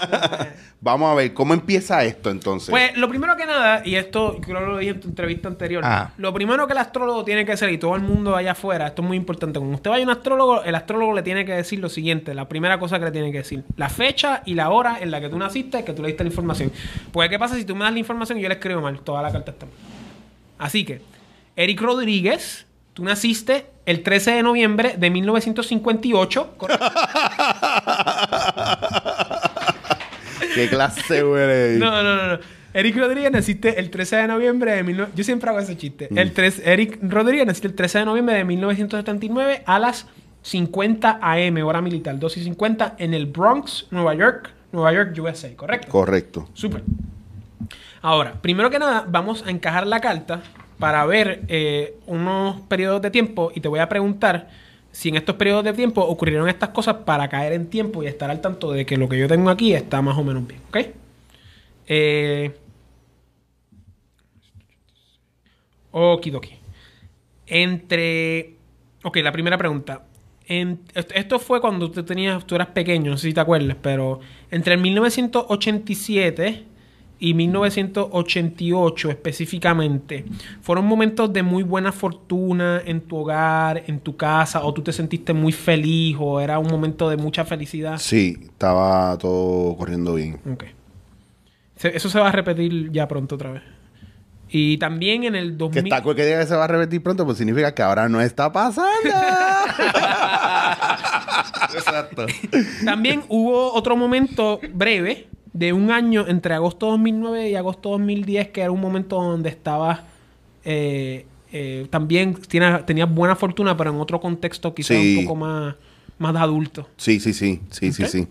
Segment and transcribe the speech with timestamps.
[0.82, 2.70] Vamos a ver, ¿cómo empieza esto entonces?
[2.70, 5.82] Pues lo primero que nada, y esto creo que lo dije en tu entrevista anterior,
[5.84, 6.12] Ah.
[6.16, 9.02] lo primero que el astrólogo tiene que hacer, y todo el mundo allá afuera, esto
[9.02, 11.80] es muy importante, cuando usted vaya a un astrólogo, el astrólogo le tiene que decir
[11.80, 14.98] lo siguiente, la primera cosa que le tiene que decir, la fecha y la hora
[15.00, 16.72] en la que tú naciste, que tú le diste la información.
[17.12, 19.00] Pues, ¿qué pasa si tú me das la información y yo le escribo mal?
[19.00, 19.74] Toda la carta está mal.
[20.58, 21.02] Así que,
[21.56, 26.84] Eric Rodríguez, tú naciste el 13 de noviembre de 1958, ¿correcto?
[30.54, 31.78] ¿Qué clase, güey?
[31.78, 32.38] No, no, no, no.
[32.72, 34.82] Eric Rodríguez naciste el 13 de noviembre de...
[34.82, 35.12] 19...
[35.16, 36.08] Yo siempre hago ese chiste.
[36.10, 36.18] Mm.
[36.18, 36.62] El 3...
[36.64, 40.06] Eric Rodríguez naciste el 13 de noviembre de 1979 a las
[40.42, 45.54] 50 AM, hora militar, 2 y 50, en el Bronx, Nueva York, Nueva York, USA,
[45.56, 45.88] ¿correcto?
[45.90, 46.48] Correcto.
[46.54, 46.82] Súper.
[48.02, 50.42] Ahora, primero que nada, vamos a encajar la carta
[50.78, 54.48] para ver eh, unos periodos de tiempo y te voy a preguntar
[54.92, 58.30] si en estos periodos de tiempo ocurrieron estas cosas para caer en tiempo y estar
[58.30, 60.78] al tanto de que lo que yo tengo aquí está más o menos bien, ¿ok?
[61.86, 62.54] Eh...
[65.92, 66.54] Okidoki.
[67.46, 68.54] Entre...
[69.02, 70.04] Ok, la primera pregunta.
[70.46, 74.18] Esto fue cuando tú tenías, tú eras pequeño, no sé si te acuerdas, pero
[74.50, 76.64] entre el 1987
[77.20, 80.24] y 1988 específicamente,
[80.62, 84.92] ¿fueron momentos de muy buena fortuna en tu hogar, en tu casa, o tú te
[84.92, 87.98] sentiste muy feliz, o era un momento de mucha felicidad?
[87.98, 90.40] Sí, estaba todo corriendo bien.
[90.50, 90.64] Ok.
[91.76, 93.62] Se- Eso se va a repetir ya pronto otra vez.
[94.52, 95.84] Y también en el Que 2000...
[95.92, 98.50] está que diga que se va a repetir pronto, pues significa que ahora no está
[98.50, 98.88] pasando.
[101.74, 102.26] Exacto.
[102.84, 108.60] También hubo otro momento breve de un año entre agosto 2009 y agosto 2010 que
[108.62, 110.00] era un momento donde estabas
[110.64, 112.36] eh, eh, también
[112.86, 115.16] tenías buena fortuna pero en otro contexto quizás Sí.
[115.18, 115.74] un poco más,
[116.18, 116.88] más de adulto.
[116.96, 118.08] sí, sí, sí, sí, sí, Ok.
[118.10, 118.28] sí.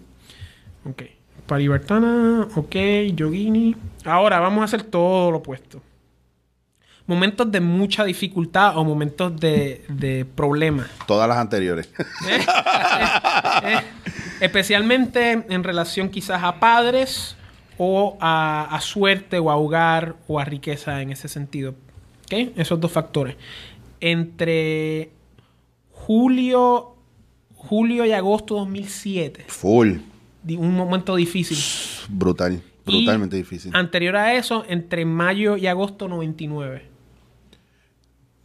[0.89, 1.03] Ok.
[1.45, 2.75] Paribertana, ok,
[3.15, 3.75] Yogini.
[4.05, 5.81] Ahora vamos a hacer todo lo opuesto.
[7.07, 10.87] Momentos de mucha dificultad o momentos de, de problemas.
[11.07, 11.89] Todas las anteriores.
[12.29, 12.39] Eh,
[13.63, 13.79] eh,
[14.41, 17.35] especialmente en relación quizás a padres
[17.77, 21.75] o a, a suerte o a hogar o a riqueza en ese sentido.
[22.25, 22.51] ¿Ok?
[22.57, 23.35] Esos dos factores.
[23.99, 25.11] Entre
[25.91, 26.95] julio,
[27.55, 29.97] julio y agosto 2007, Full.
[30.57, 31.57] un momento difícil.
[32.09, 32.61] Brutal.
[32.87, 33.71] Y Brutalmente difícil.
[33.75, 36.83] Anterior a eso, entre mayo y agosto 99.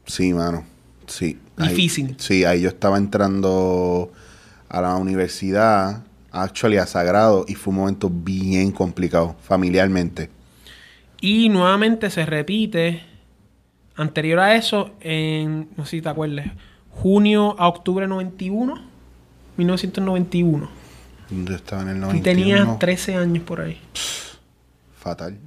[0.07, 0.65] Sí, mano.
[1.07, 1.39] Sí.
[1.57, 2.15] Ahí- Difícil.
[2.19, 4.13] sí, ahí yo estaba entrando
[4.75, 6.03] a la universidad,
[6.33, 10.31] actually a Sagrado, y fue un momento bien complicado, familiarmente.
[11.21, 13.03] Y nuevamente se repite,
[13.95, 16.49] anterior a eso, en, no sé si te acuerdas,
[16.91, 18.83] junio a octubre 91,
[19.57, 20.69] 1991.
[21.31, 22.23] Yo estaba en el Y 91.
[22.25, 23.79] tenías 13 años por ahí.
[24.99, 25.39] Fatal.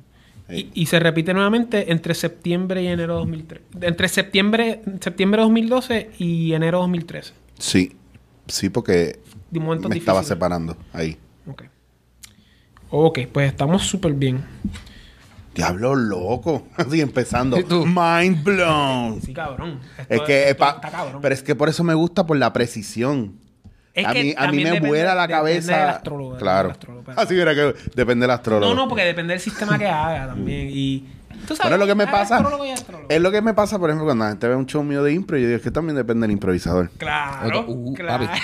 [0.49, 3.61] Y, y se repite nuevamente entre septiembre y enero 2003.
[3.81, 7.33] Entre septiembre, septiembre 2012 y enero 2013.
[7.59, 7.91] Sí.
[8.47, 9.19] Sí, porque
[9.51, 11.17] De me estaba separando ahí.
[11.47, 11.63] Ok.
[12.89, 14.43] Ok, pues estamos súper bien.
[15.53, 16.67] Diablo loco.
[16.77, 17.57] Así empezando.
[17.57, 19.21] Mind blown.
[19.21, 19.79] Sí, cabrón.
[19.97, 21.21] Esto- Es que, esto está cabrón.
[21.21, 23.39] pero es que por eso me gusta por la precisión.
[23.93, 25.77] Es a que mí, a mí me depende- vuela la depende cabeza.
[25.79, 26.67] del astrólogo, depende claro.
[26.67, 28.73] del astrólogo, Así era que depende del astrólogo.
[28.75, 30.69] No, no, porque depende del sistema que haga también.
[30.71, 31.07] Y.
[31.47, 31.71] ¿tú sabes?
[31.71, 32.43] Bueno, lo que me Hay pasa.
[32.65, 33.13] y.
[33.13, 35.13] Es lo que me pasa, por ejemplo, cuando la gente ve un show mío de
[35.13, 36.89] impro, yo digo es que también depende del improvisador.
[36.97, 37.65] Claro.
[37.67, 38.27] Uh, claro.
[38.27, 38.39] papi.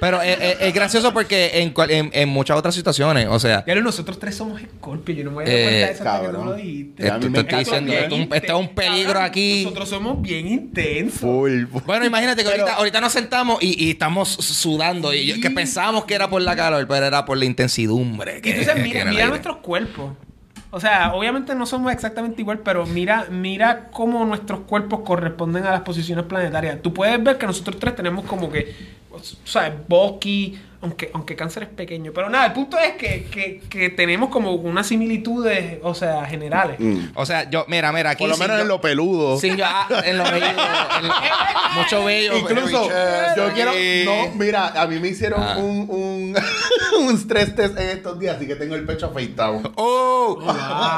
[0.00, 3.64] Pero es, es- es gracioso porque en, cual- en, en muchas otras situaciones, o sea,
[3.64, 5.14] Ya nosotros tres somos Scorpio.
[5.14, 6.46] Yo no me voy a dar Eh, cuenta de eso hasta que tú cabrón.
[6.46, 7.06] lo dijiste.
[7.06, 9.62] Eh, me estoy diciendo, esto es un- este es un peligro Cabrón, aquí.
[9.64, 11.20] Nosotros somos bien intensos.
[11.20, 11.64] Full.
[11.86, 16.04] Bueno, imagínate que Pero- ahorita, ahorita nos sentamos y, y estamos sudando y que pensábamos
[16.04, 18.38] que era por la calor, pero era por la intensidumbre.
[18.38, 20.12] Y Que, entonces que mira, mira nuestros cuerpos.
[20.74, 25.70] O sea, obviamente no somos exactamente igual, pero mira, mira cómo nuestros cuerpos corresponden a
[25.70, 26.82] las posiciones planetarias.
[26.82, 28.74] Tú puedes ver que nosotros tres tenemos como que,
[29.44, 29.74] ¿sabes?
[29.86, 32.12] Bulky, Aunque, aunque cáncer es pequeño.
[32.14, 36.76] Pero nada, el punto es que, que, que tenemos como unas similitudes, o sea, generales.
[36.78, 37.06] Mm.
[37.14, 38.18] O sea, yo, mira, mira, aquí.
[38.22, 39.38] Por lo menos yo- en lo peludo.
[39.40, 40.46] sin yo- ah, en lo bello.
[40.46, 40.56] en
[41.08, 41.14] lo-
[41.80, 42.36] mucho bello.
[42.36, 42.88] Incluso,
[43.36, 43.72] yo quiero.
[43.72, 44.02] Sí.
[44.04, 45.56] No, mira, a mí me hicieron Ah.
[45.56, 46.36] un, un,
[47.08, 49.62] un stress test en estos días, así que tengo el pecho afeitado.
[49.76, 50.38] Oh,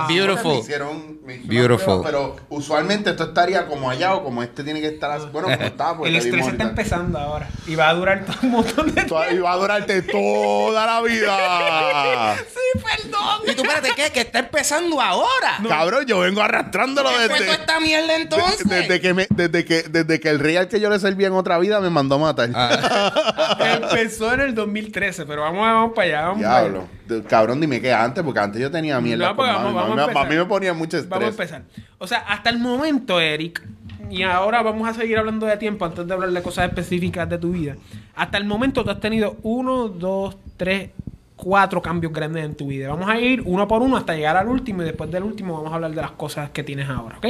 [0.09, 0.59] beautiful.
[0.59, 1.85] hicieron, me hicieron Beautiful.
[2.03, 5.27] prueba, pero usualmente esto estaría como allá o como este tiene que estar así.
[5.33, 7.49] Bueno, como está, porque el te estrés está empezando ahora.
[7.67, 11.03] Y va a durar todo un montón de Tú- Y va a durarte toda la
[11.03, 12.37] vida.
[12.47, 13.41] Sí, perdón.
[13.47, 14.11] ¿Y tú espérate qué?
[14.11, 15.59] Que está empezando ahora.
[15.69, 17.45] Cabrón, yo vengo arrastrándolo ¿Qué fue desde.
[17.45, 18.69] toda esta mierda entonces?
[18.69, 21.29] de- Desde que, me, desde, que, desde que el rey al que yo le servía
[21.29, 22.51] en otra vida me mandó a matar.
[22.55, 23.57] Ah,
[23.91, 26.21] Empezó en el 2013, pero vamos, vamos para allá.
[26.29, 26.69] Vamos para allá.
[27.07, 27.29] Diablo.
[27.29, 29.75] Cabrón, dime qué antes, porque antes yo tenía mierda No, con pues mami.
[29.75, 30.27] vamos- a empezar.
[30.27, 31.09] a mí me ponía mucho estrés.
[31.11, 31.63] Vamos a empezar.
[31.99, 33.63] O sea, hasta el momento, Eric,
[34.11, 37.39] y ahora vamos a seguir hablando de tiempo antes de hablar de cosas específicas de
[37.39, 37.77] tu vida.
[38.15, 40.91] Hasta el momento tú has tenido uno, dos, tres,
[41.37, 42.89] cuatro cambios grandes en tu vida.
[42.89, 45.73] Vamos a ir uno por uno hasta llegar al último y después del último vamos
[45.73, 47.27] a hablar de las cosas que tienes ahora, ¿ok?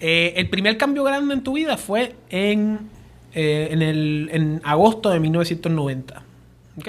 [0.00, 2.78] Eh, el primer cambio grande en tu vida fue en,
[3.34, 6.22] eh, en, el, en agosto de 1990.
[6.78, 6.88] ¿ok?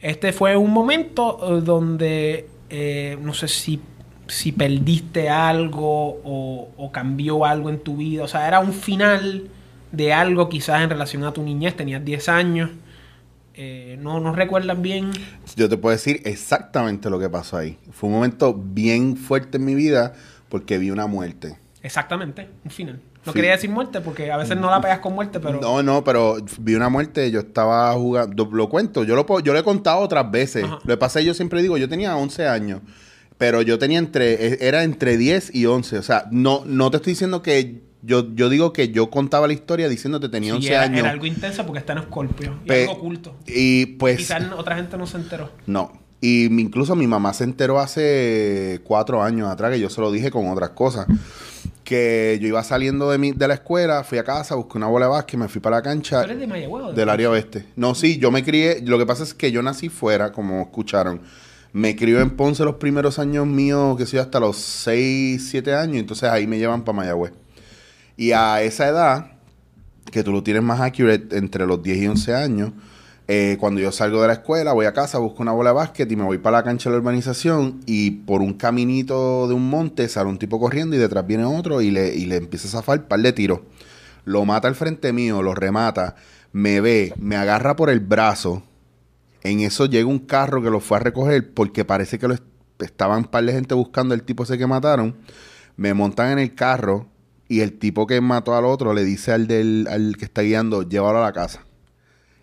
[0.00, 2.48] Este fue un momento eh, donde
[3.20, 3.78] no sé si,
[4.32, 8.24] si perdiste algo o, o cambió algo en tu vida.
[8.24, 9.48] O sea, era un final
[9.90, 11.76] de algo quizás en relación a tu niñez.
[11.76, 12.70] Tenías 10 años.
[13.54, 15.10] Eh, no, no recuerdas bien.
[15.56, 17.78] Yo te puedo decir exactamente lo que pasó ahí.
[17.92, 20.14] Fue un momento bien fuerte en mi vida
[20.48, 21.56] porque vi una muerte.
[21.82, 23.00] Exactamente, un final.
[23.26, 23.36] No Sí.
[23.36, 25.60] quería decir muerte porque a veces no la pegas con muerte, pero...
[25.60, 29.58] No, no, pero vi una muerte, yo estaba jugando, lo cuento, yo lo, yo lo
[29.58, 30.64] he contado otras veces.
[30.64, 30.78] Ajá.
[30.82, 32.80] Lo que pasa es que yo siempre digo, yo tenía 11 años,
[33.42, 35.98] pero yo tenía entre, e- era entre 10 y 11.
[35.98, 39.52] O sea, no, no te estoy diciendo que, yo, yo digo que yo contaba la
[39.52, 40.98] historia diciéndote tenía Sí, 11 era, años.
[41.00, 42.60] era algo intenso porque está en Escorpio.
[42.64, 43.34] Y Pe- algo oculto.
[43.48, 44.18] Y pues...
[44.18, 45.50] Quizás otra gente no se enteró.
[45.66, 45.90] No.
[46.20, 50.30] Y incluso mi mamá se enteró hace cuatro años atrás, que yo se lo dije
[50.30, 51.06] con otras cosas.
[51.82, 55.06] Que yo iba saliendo de, mi, de la escuela, fui a casa, busqué una bola
[55.06, 56.94] de básquet, me fui para la cancha ¿Tú eres de Mayagüez?
[56.94, 57.66] del área oeste.
[57.74, 58.80] No, sí, yo me crié.
[58.84, 61.22] Lo que pasa es que yo nací fuera, como escucharon.
[61.72, 65.96] Me crió en Ponce los primeros años míos, que sé hasta los 6, 7 años.
[65.96, 67.32] Entonces ahí me llevan para Mayagüez.
[68.16, 69.32] Y a esa edad,
[70.10, 72.72] que tú lo tienes más accurate, entre los 10 y 11 años,
[73.28, 76.10] eh, cuando yo salgo de la escuela, voy a casa, busco una bola de básquet
[76.10, 79.70] y me voy para la cancha de la urbanización y por un caminito de un
[79.70, 82.70] monte sale un tipo corriendo y detrás viene otro y le, y le empieza a
[82.72, 83.60] zafar un par de tiros.
[84.24, 86.16] Lo mata al frente mío, lo remata,
[86.52, 88.64] me ve, me agarra por el brazo.
[89.42, 92.44] En eso llega un carro que lo fue a recoger porque parece que lo est-
[92.80, 95.16] estaban un par de gente buscando el tipo ese que mataron.
[95.76, 97.06] Me montan en el carro
[97.48, 100.82] y el tipo que mató al otro le dice al, del, al que está guiando,
[100.88, 101.64] llévalo a la casa.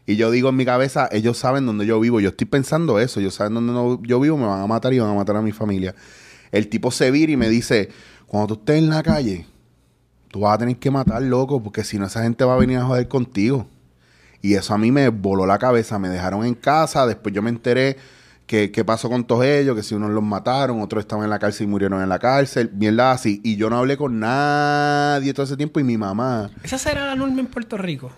[0.06, 2.20] Y yo digo en mi cabeza, ellos saben dónde yo vivo.
[2.20, 3.20] Yo estoy pensando eso.
[3.20, 5.42] Ellos saben dónde no- yo vivo, me van a matar y van a matar a
[5.42, 5.94] mi familia.
[6.52, 7.90] El tipo se vira y me dice,
[8.26, 9.46] cuando tú estés en la calle,
[10.30, 12.78] tú vas a tener que matar, loco, porque si no esa gente va a venir
[12.78, 13.68] a joder contigo.
[14.42, 16.00] Y eso a mí me voló la cabeza.
[16.00, 17.98] Me dejaron en casa, después yo me enteré
[18.50, 21.38] que qué pasó con todos ellos, que si unos los mataron, otros estaban en la
[21.38, 23.40] cárcel y murieron en la cárcel, mierda así.
[23.44, 26.50] Y yo no hablé con nadie todo ese tiempo y mi mamá.
[26.64, 28.12] Esa será la norma en Puerto Rico.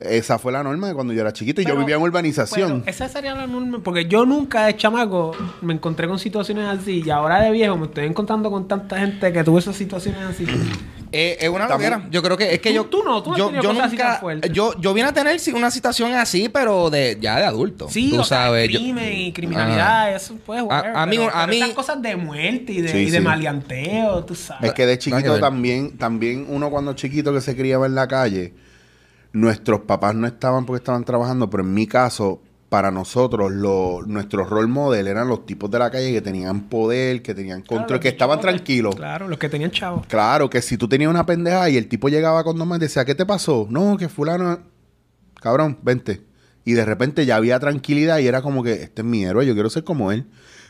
[0.00, 2.80] Esa fue la norma de cuando yo era chiquito y yo vivía en urbanización.
[2.80, 3.78] Pero esa sería la norma.
[3.84, 7.02] Porque yo nunca de chamaco me encontré con situaciones así.
[7.06, 10.44] Y ahora de viejo me estoy encontrando con tanta gente que tuvo esas situaciones así.
[11.14, 12.10] Eh, es una También- loquera.
[12.10, 12.84] Yo creo que es que Tú- yo.
[12.86, 14.20] tú no, tú no has yo, yo nunca.
[14.50, 17.88] Yo, yo vine a tener sí, una situación así, pero de ya de adulto.
[17.90, 18.70] Sí, tú o sea, sabes.
[18.70, 22.00] yo- crimen y criminalidad, eso pues, whatever, a mí- pero- a pero mí- esas cosas
[22.00, 23.24] de muerte y de, Sí, y de sí.
[23.24, 24.70] maleanteo, tú sabes.
[24.70, 28.08] Es que de que chiquito también, también uno cuando chiquito que se criaba en la
[28.08, 28.54] calle,
[29.32, 32.40] nuestros papás no estaban porque estaban trabajando, pero en mi caso,
[32.72, 37.20] para nosotros, lo, nuestro role model eran los tipos de la calle que tenían poder,
[37.20, 38.96] que tenían control, que estaban tranquilos.
[38.96, 40.06] Claro, los que tenían chavos.
[40.06, 42.80] Claro, que si tú tenías una pendeja y el tipo llegaba con dos más y
[42.80, 43.66] decía, ¿qué te pasó?
[43.68, 44.60] No, que fulano...
[45.34, 46.22] Cabrón, vente.
[46.64, 49.52] Y de repente ya había tranquilidad y era como que, este es mi héroe, yo
[49.52, 50.24] quiero ser como él.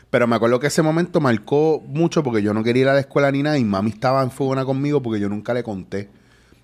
[0.09, 2.99] Pero me acuerdo que ese momento marcó mucho porque yo no quería ir a la
[2.99, 6.09] escuela ni nada y mami estaba en fogona conmigo porque yo nunca le conté.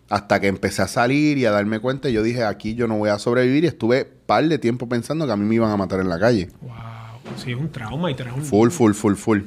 [0.10, 3.10] Hasta que empecé a salir y a darme cuenta, yo dije, aquí yo no voy
[3.10, 6.00] a sobrevivir y estuve par de tiempo pensando que a mí me iban a matar
[6.00, 6.50] en la calle.
[6.62, 6.72] Wow,
[7.38, 8.44] sí, es un trauma y tú eres un...
[8.44, 9.40] Full, full, full, full.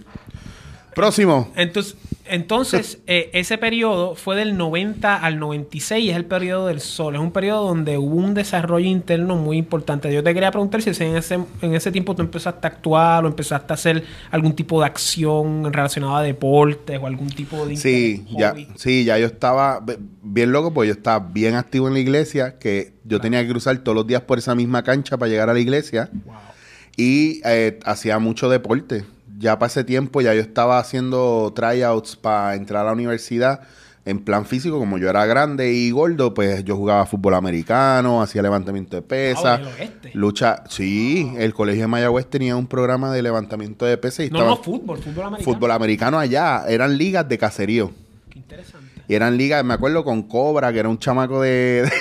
[0.95, 1.51] Próximo.
[1.57, 1.97] Entonces,
[2.27, 7.15] entonces eh, ese periodo fue del 90 al 96 y es el periodo del sol.
[7.15, 10.13] Es un periodo donde hubo un desarrollo interno muy importante.
[10.13, 13.29] Yo te quería preguntar si en ese, en ese tiempo tú empezaste a actuar o
[13.29, 17.77] empezaste a hacer algún tipo de acción relacionada a deportes o algún tipo de...
[17.77, 19.85] Sí, ya, sí, ya yo estaba
[20.23, 23.77] bien loco porque yo estaba bien activo en la iglesia, que yo tenía que cruzar
[23.79, 26.09] todos los días por esa misma cancha para llegar a la iglesia.
[26.25, 26.35] Wow.
[26.97, 29.05] Y eh, hacía mucho deporte.
[29.43, 33.61] Ya para ese tiempo ya yo estaba haciendo tryouts para entrar a la universidad
[34.05, 34.79] en plan físico.
[34.79, 39.59] Como yo era grande y gordo, pues yo jugaba fútbol americano, hacía levantamiento de pesas.
[39.59, 40.11] el oeste.
[40.15, 44.45] lucha, sí, el colegio de Mayagüez tenía un programa de levantamiento de pesas y No,
[44.47, 45.55] no, fútbol, fútbol americano.
[45.55, 46.63] fútbol americano allá.
[46.69, 47.91] Eran ligas de caserío.
[48.31, 49.03] Qué interesante.
[49.09, 51.93] Y eran ligas, me acuerdo con Cobra, que era un chamaco de, de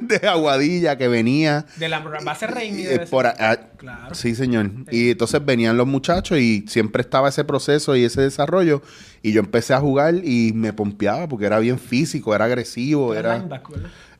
[0.28, 1.66] Aguadilla que venía.
[1.76, 4.14] De la base eh, por a- Claro.
[4.14, 4.70] Sí, señor.
[4.90, 8.82] Y entonces venían los muchachos y siempre estaba ese proceso y ese desarrollo.
[9.22, 13.44] Y yo empecé a jugar y me pompeaba porque era bien físico, era agresivo, Era.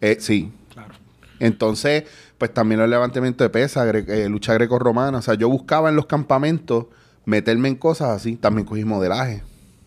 [0.01, 0.53] Eh, sí.
[0.73, 0.95] Claro.
[1.41, 2.05] Entonces,
[2.39, 5.19] pues también el levantamiento de pesas, gre- eh, lucha grecorromana.
[5.19, 6.87] O sea, yo buscaba en los campamentos
[7.25, 8.37] meterme en cosas así.
[8.37, 9.43] También cogí modelaje.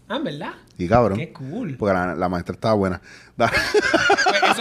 [0.07, 0.53] Ah, ¿en verdad?
[0.77, 1.17] Y cabrón.
[1.19, 1.75] Qué cool.
[1.77, 3.01] Porque la, la maestra estaba buena.
[3.39, 3.51] Pues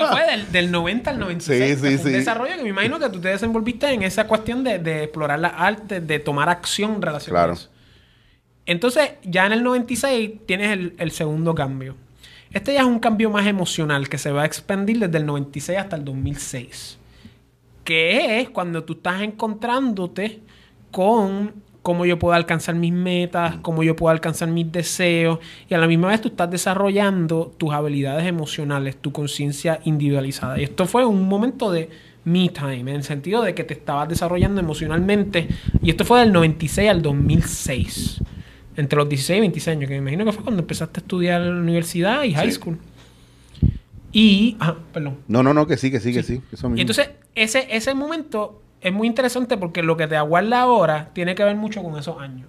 [0.05, 1.81] eso fue del, del 90 al 96.
[1.81, 2.11] Sí, sí, sí.
[2.11, 5.49] desarrollo que me imagino que tú te desenvolviste en esa cuestión de, de explorar la
[5.49, 7.53] arte, de tomar acción relacionada Claro.
[7.53, 7.71] a eso.
[8.67, 11.97] Entonces, ya en el 96 tienes el, el segundo cambio.
[12.53, 15.79] Este ya es un cambio más emocional que se va a expandir desde el 96
[15.79, 16.99] hasta el 2006.
[17.85, 20.41] Que es cuando tú estás encontrándote
[20.91, 21.55] con
[21.89, 25.39] cómo yo puedo alcanzar mis metas, cómo yo puedo alcanzar mis deseos.
[25.71, 30.61] Y a la misma vez tú estás desarrollando tus habilidades emocionales, tu conciencia individualizada.
[30.61, 31.89] Y esto fue un momento de
[32.25, 35.49] me time, en el sentido de que te estabas desarrollando emocionalmente.
[35.81, 38.21] Y esto fue del 96 al 2006.
[38.77, 41.41] Entre los 16 y 26 años, que me imagino que fue cuando empezaste a estudiar
[41.41, 42.59] en la universidad y high Sí.
[42.59, 42.77] school.
[44.13, 45.17] Y, ajá, perdón.
[45.27, 46.43] No, no, no, que sí, que sí, que sí.
[46.53, 46.77] Eso mismo.
[46.77, 51.35] Y entonces, ese, ese momento es muy interesante porque lo que te aguarda ahora tiene
[51.35, 52.49] que ver mucho con esos años.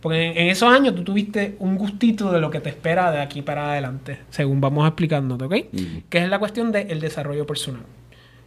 [0.00, 3.20] Porque en, en esos años tú tuviste un gustito de lo que te espera de
[3.20, 5.54] aquí para adelante, según vamos explicándote, ¿ok?
[6.08, 7.82] Que es la cuestión del desarrollo personal.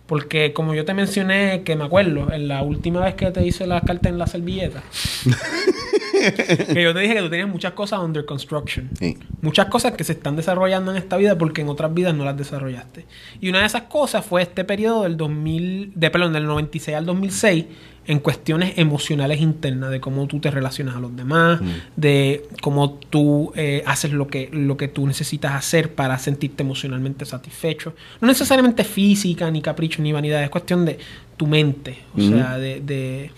[0.08, 3.68] Porque como yo te mencioné, que me acuerdo, en la última vez que te hice
[3.68, 4.84] la carta en la servilleta,
[6.74, 8.90] que yo te dije que tú tenías muchas cosas under construction.
[8.98, 9.18] Sí.
[9.42, 12.38] Muchas cosas que se están desarrollando en esta vida porque en otras vidas no las
[12.38, 13.06] desarrollaste.
[13.40, 17.06] Y una de esas cosas fue este periodo del 2000, de, perdón, del 96 al
[17.06, 17.66] 2006
[18.08, 21.62] en cuestiones emocionales internas, de cómo tú te relacionas a los demás,
[21.96, 27.26] de cómo tú eh, haces lo que, lo que tú necesitas hacer para sentirte emocionalmente
[27.26, 27.94] satisfecho.
[28.20, 30.98] No necesariamente física, ni capricho, ni vanidad, es cuestión de
[31.38, 33.32] tu mente, o sea, de, de-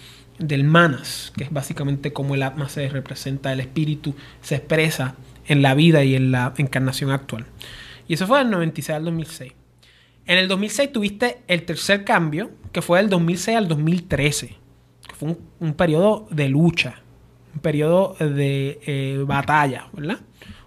[0.47, 5.61] del manas, que es básicamente cómo el atma se representa, el espíritu se expresa en
[5.61, 7.45] la vida y en la encarnación actual.
[8.07, 9.53] Y eso fue del 96 al 2006.
[10.25, 14.47] En el 2006 tuviste el tercer cambio, que fue del 2006 al 2013,
[15.07, 17.01] que fue un, periodo de lucha,
[17.53, 20.19] un periodo de eh, batalla, ¿verdad?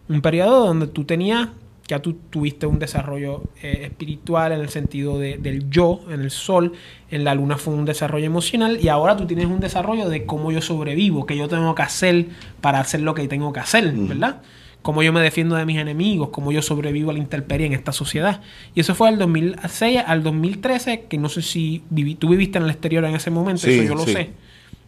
[0.09, 1.49] Un periodo donde tú tenías,
[1.89, 6.31] ya tú tuviste un desarrollo eh, espiritual en el sentido de- del yo, en el
[6.31, 6.73] sol,
[7.11, 10.51] en la luna fue un desarrollo emocional y ahora tú tienes un desarrollo de cómo
[10.53, 12.27] yo sobrevivo, qué yo tengo que hacer
[12.61, 14.43] para hacer lo que tengo que hacer, ¿verdad?
[14.83, 17.91] cómo yo me defiendo de mis enemigos, cómo yo sobrevivo a la intemperie en esta
[17.91, 18.41] sociedad.
[18.73, 22.65] Y eso fue del 2006 al 2013, que no sé si viví, tú viviste en
[22.65, 24.13] el exterior en ese momento, Sí, eso yo lo sí.
[24.13, 24.31] sé.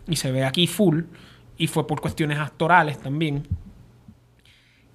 [0.09, 1.01] Y se ve aquí full,
[1.57, 3.43] y fue por cuestiones actorales también.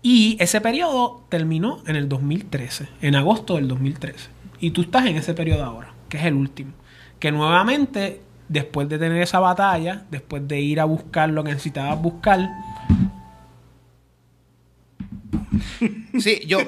[0.06, 4.30] Y ese periodo terminó en el 2013, en agosto del 2013.
[4.60, 6.74] Y tú estás en ese periodo ahora, que es el último.
[7.20, 12.02] Que nuevamente, después de tener esa batalla, después de ir a buscar lo que necesitabas
[12.02, 12.50] buscar,
[16.20, 16.60] Sí, yo.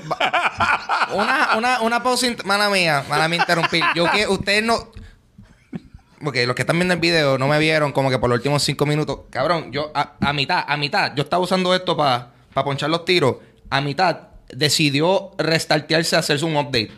[1.14, 2.28] Una, una, una pausa.
[2.46, 3.84] Mala mía, mala mía interrumpir.
[3.96, 4.76] Yo que ustedes no.
[6.24, 8.64] Porque los que están viendo el video no me vieron como que por los últimos
[8.64, 9.22] cinco minutos.
[9.30, 13.38] Cabrón, yo a, a mitad, a mitad, yo estaba usando esto para ponchar los tiros.
[13.70, 16.92] A mitad decidió restartearse a hacerse un update.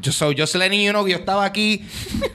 [0.00, 1.86] Yo soy letting you know que yo estaba aquí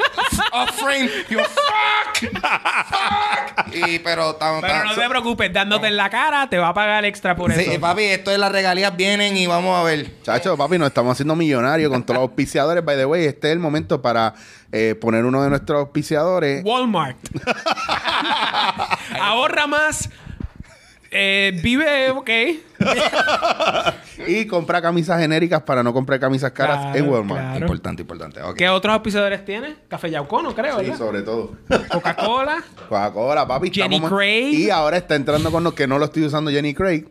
[0.54, 1.10] off frame.
[1.30, 3.76] Yo, fuck, fuck.
[3.76, 4.38] Y pero.
[4.40, 7.62] Pero no te preocupes, dándote en la cara, te va a pagar extra por Sí,
[7.62, 7.82] eso.
[7.82, 10.22] papi, esto de las regalías vienen y vamos a ver.
[10.24, 12.86] Chacho, papi, nos estamos haciendo millonarios con todos los auspiciadores.
[12.86, 14.34] By the way, este es el momento para
[14.72, 16.64] eh, poner uno de nuestros auspiciadores.
[16.64, 17.18] Walmart.
[19.20, 20.10] Ahorra más.
[21.12, 22.30] Eh, vive, ok.
[24.28, 27.42] Y compra camisas genéricas para no comprar camisas caras Claro, en Walmart.
[27.42, 27.60] claro.
[27.60, 28.42] Importante, importante.
[28.42, 28.56] Ok.
[28.58, 29.76] ¿Qué otros auspiciadores tienes?
[29.88, 30.98] Café Yaucono, creo, Sí, ¿verdad?
[30.98, 31.54] sobre todo.
[31.90, 32.64] Coca-Cola.
[32.90, 33.72] Coca-Cola, papi.
[33.72, 34.54] Jenny estamos- Craig.
[34.54, 37.06] Y ahora está entrando con los que no lo estoy usando Jenny Craig.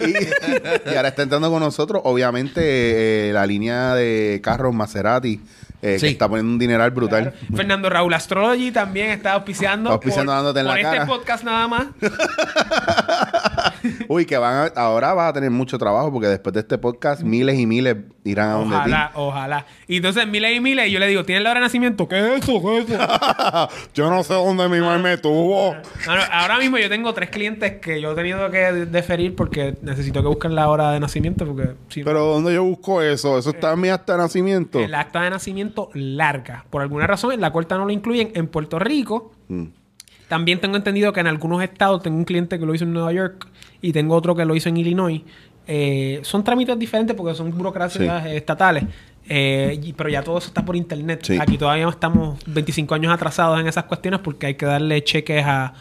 [0.00, 0.04] y,
[0.90, 5.40] y ahora está entrando con nosotros, obviamente, eh, la línea de carros Maserati,
[5.82, 6.06] eh, Sí.
[6.06, 7.34] que está poniendo un dineral brutal.
[7.54, 9.90] Fernando Raúl Astrology también está auspiciando.
[9.90, 11.06] Está auspiciando por, dándote en por la este cara.
[11.06, 11.86] podcast nada más.
[14.08, 17.22] Uy, que van a- ahora vas a tener mucho trabajo porque después de este podcast
[17.22, 18.80] miles y miles irán a donde ti.
[18.80, 19.66] Ojalá, ojalá.
[19.88, 22.08] Y entonces miles y miles, y yo le digo, ¿tienes la hora de nacimiento?
[22.08, 22.60] ¿Qué es eso?
[22.62, 22.98] ¿Qué es eso?
[23.94, 25.74] Yo no sé dónde mi mamá me tuvo.
[26.06, 29.74] No, no, ahora mismo yo tengo tres clientes que yo he tenido que deferir porque
[29.82, 33.38] necesito que busquen la hora de nacimiento porque si no- Pero ¿dónde yo busco eso?
[33.38, 34.78] Eso está en mi acta de nacimiento.
[34.80, 36.64] el acta de nacimiento larga.
[36.70, 38.30] Por alguna razón en la corta no lo incluyen.
[38.34, 39.66] En Puerto Rico Mm.
[40.32, 43.12] También tengo entendido que en algunos estados tengo un cliente que lo hizo en Nueva
[43.12, 43.46] York
[43.82, 45.20] y tengo otro que lo hizo en Illinois.
[45.66, 48.28] Eh, son trámites diferentes porque son burocracias Sí.
[48.30, 48.84] eh, estatales.
[49.28, 51.20] Eh, y- pero ya todo eso está por internet.
[51.22, 51.36] Sí.
[51.38, 55.74] Aquí todavía estamos 25 años atrasados en esas cuestiones porque hay que darle cheques a,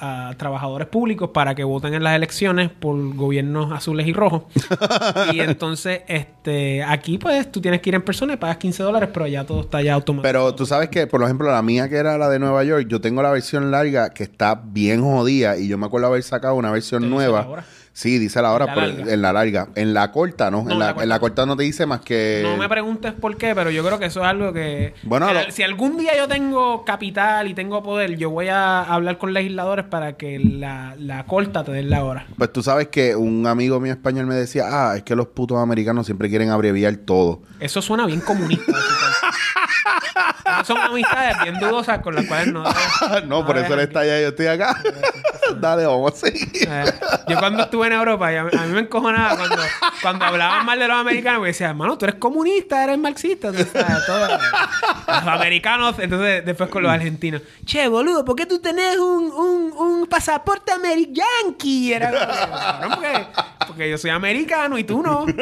[0.00, 4.42] a trabajadores públicos para que voten en las elecciones por gobiernos azules y rojos.
[5.32, 9.10] y entonces, este, aquí pues tú tienes que ir en persona y pagas 15 dólares,
[9.12, 10.28] pero ya todo está ya automático.
[10.28, 13.00] Pero tú sabes que, por ejemplo, la mía que era la de Nueva York, yo
[13.00, 16.70] tengo la versión larga que está bien jodida y yo me acuerdo haber sacado una
[16.70, 17.64] versión ¿Te dice nueva.
[17.98, 19.12] Sí, dice la hora, la pero larga?
[19.12, 19.68] en la larga.
[19.74, 20.62] En la corta, ¿no?
[20.62, 21.20] No, en, la, en la no.
[21.20, 22.42] corta no te dice más que...
[22.44, 24.94] No me preguntes por qué, pero yo creo que eso es algo que...
[25.02, 28.82] Bueno, que lo- Si algún día yo tengo capital y tengo poder, yo voy a
[28.84, 32.24] hablar con legisladores para que la, la corta te den la hora.
[32.36, 35.58] Pues tú sabes que un amigo mío español me decía, ah, es que los putos
[35.58, 37.42] americanos siempre quieren abreviar todo.
[37.58, 38.74] Eso suena bien comunista.
[40.64, 42.64] Son amistades bien dudosas con las cuales no...
[43.26, 44.76] no, por eso él está allá y yo estoy acá.
[45.60, 46.48] Dale, vamos a seguir.
[46.68, 46.84] Eh,
[47.26, 49.56] yo cuando estuve en Europa, a, a mí me encojonaba cuando,
[50.02, 53.50] cuando hablaban mal de los americanos, me decían, hermano, tú eres comunista, eres marxista.
[53.50, 54.28] tú sabes, todo.
[54.28, 59.72] Los americanos, entonces después con los argentinos, che, boludo, ¿por qué tú tenés un, un,
[59.72, 61.28] un pasaporte americano?
[61.64, 63.26] Era como que, "Cabrón, porque,
[63.66, 65.24] porque yo soy americano y tú no.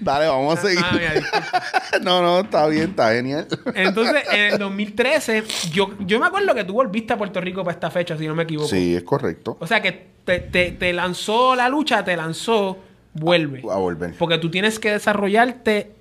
[0.00, 0.84] Dale, vamos a seguir.
[0.84, 1.62] Ah, mira, disculpa.
[2.02, 3.46] no, no, está bien, está genial.
[3.74, 7.74] Entonces, en el 2013, yo, yo me acuerdo que tú volviste a Puerto Rico para
[7.74, 8.68] esta fecha, si no me equivoco.
[8.68, 9.56] Sí, es correcto.
[9.60, 12.78] O sea que te, te- te lanzó la lucha, te lanzó,
[13.14, 13.62] vuelve.
[13.70, 14.14] A volver.
[14.18, 15.92] Porque tú tienes que desarrollarte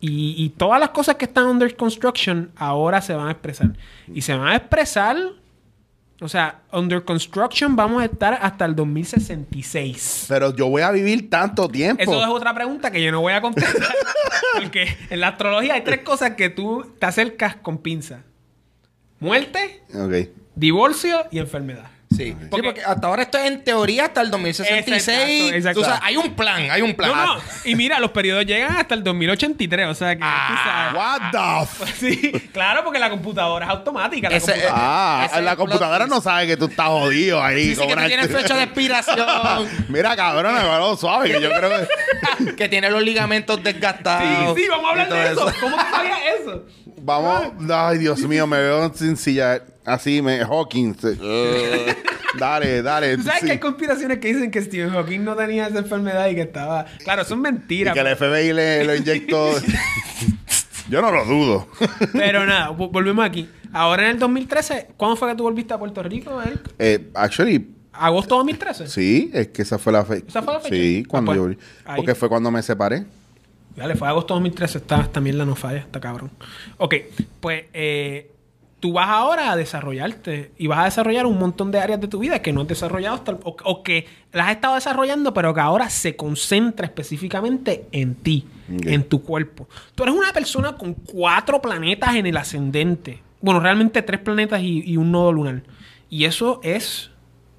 [0.00, 3.72] y, y todas las cosas que están under construction ahora se van a expresar.
[4.12, 5.16] Y se van a expresar,
[6.20, 10.26] o sea, under construction vamos a estar hasta el 2066.
[10.28, 12.02] Pero yo voy a vivir tanto tiempo.
[12.02, 13.94] Eso es otra pregunta que yo no voy a contestar.
[14.54, 18.22] porque en la astrología hay tres cosas que tú te acercas con pinza.
[19.20, 19.82] Muerte,
[20.54, 21.90] divorcio y enfermedad.
[22.14, 22.34] Sí.
[22.50, 25.52] Porque- hasta ahora esto es en teoría hasta el 2066.
[25.52, 27.10] Exacto, hay un plan, hay un plan.
[27.10, 27.40] No, no.
[27.64, 29.86] Y mira, los periodos llegan hasta el 2083.
[29.88, 30.22] O sea que.
[30.24, 30.94] Ah, sabes.
[30.98, 34.30] What the f Sí, claro, porque la computadora es automática.
[34.30, 37.68] La Ese- computadora- Ah, Ese la computadora no sabe que tú estás jodido ahí.
[37.68, 39.68] Dice que tú tienes fecha de expiración.
[39.88, 42.54] Mira, cabrón, me suave, que yo creo que...
[42.56, 44.56] que tiene los ligamentos desgastados.
[44.56, 45.52] Sí, sí, vamos a hablar de eso.
[45.60, 46.64] ¿Cómo tú sabías eso?
[47.02, 47.52] Vamos...
[47.72, 49.60] Ay, Dios mío, me veo sin silla...
[49.88, 50.40] Así, me...
[50.42, 50.98] Hawkins.
[51.04, 51.96] eh,
[52.38, 53.16] dale, dale.
[53.16, 53.46] ¿Tú sabes sí.
[53.46, 56.84] que hay conspiraciones que dicen que Stephen Hawking no tenía esa enfermedad y que estaba.
[57.04, 57.94] Claro, son Y mentiras.
[57.94, 59.52] que el FBI le lo inyectó...
[60.90, 61.68] yo no lo dudo.
[62.12, 63.48] Pero nada, vo- volvemos aquí.
[63.72, 66.40] Ahora en el 2013, ¿cuándo fue que tú volviste a Puerto Rico?
[66.42, 66.60] Eric?
[66.78, 67.74] Eh, actually...
[67.92, 68.86] ¿Agosto 2013?
[68.86, 70.26] Sí, es que esa fue la fecha.
[70.28, 70.74] ¿Esa fue la fecha?
[70.74, 71.62] Sí, Ah, cuando pues, yo...
[71.84, 71.96] ahí.
[71.96, 73.04] Porque fue cuando me separé.
[73.74, 74.78] Dale, fue agosto 2013.
[74.78, 76.30] Está, también la no falla, está cabrón.
[76.78, 76.94] Ok,
[77.40, 78.30] pues eh,
[78.80, 82.18] tú vas ahora a desarrollarte y vas a desarrollar un montón de áreas de tu
[82.20, 85.52] vida que no has desarrollado hasta el- o, o que las has estado desarrollando, pero
[85.52, 89.68] que ahora se concentra específicamente en ti, en tu cuerpo.
[89.94, 93.20] Tú eres una persona con cuatro planetas en el ascendente.
[93.40, 95.62] Bueno, realmente tres planetas y, y un nodo lunar.
[96.10, 97.10] Y eso es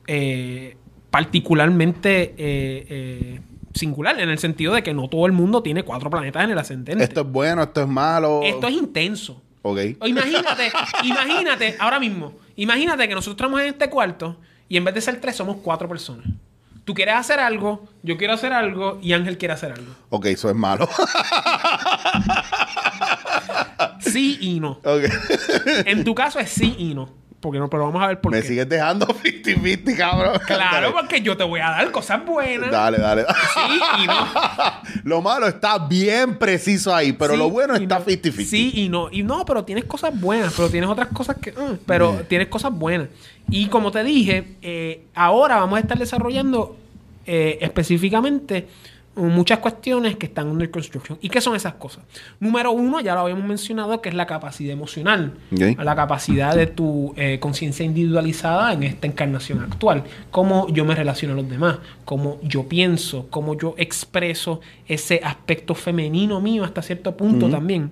[0.07, 0.75] eh,
[1.09, 3.39] particularmente eh, eh,
[3.73, 6.57] singular en el sentido de que no todo el mundo tiene cuatro planetas en el
[6.57, 7.03] ascendente.
[7.03, 8.41] Esto es bueno, esto es malo.
[8.43, 9.41] Esto es intenso.
[9.61, 9.79] Ok.
[9.99, 10.71] O imagínate,
[11.03, 15.19] imagínate, ahora mismo, imagínate que nosotros estamos en este cuarto y en vez de ser
[15.19, 16.25] tres somos cuatro personas.
[16.85, 19.93] Tú quieres hacer algo, yo quiero hacer algo y Ángel quiere hacer algo.
[20.09, 20.89] Ok, eso es malo.
[23.99, 24.79] Sí y no.
[24.83, 25.03] ok.
[25.85, 27.09] En tu caso es sí y no.
[27.41, 28.47] Porque no, pero vamos a ver por Me qué.
[28.49, 30.39] sigues dejando 50-50, cabrón.
[30.45, 30.91] Claro, Dale.
[30.91, 32.69] porque yo te voy a dar cosas buenas.
[32.69, 33.25] Dale, dale.
[33.53, 34.27] Sí y no.
[35.05, 38.05] lo malo está bien preciso ahí, pero Sí lo bueno está no.
[38.05, 38.43] 50-50.
[38.45, 39.07] Sí y no.
[39.09, 41.51] Y no, pero tienes cosas buenas, pero tienes otras cosas que...
[41.53, 43.07] mm, pero tienes cosas buenas.
[43.49, 46.75] Y como te dije, eh, ahora vamos a estar desarrollando
[47.25, 48.67] eh, específicamente
[49.15, 51.17] muchas cuestiones que están under construction.
[51.21, 52.03] ¿Y qué son esas cosas?
[52.39, 55.33] Número uno, ya lo habíamos mencionado, que es la capacidad emocional.
[55.51, 60.03] La capacidad de tu eh, conciencia individualizada en esta encarnación actual.
[60.31, 65.75] Cómo yo me relaciono a los demás, cómo yo pienso, cómo yo expreso ese aspecto
[65.75, 67.91] femenino mío hasta cierto punto también.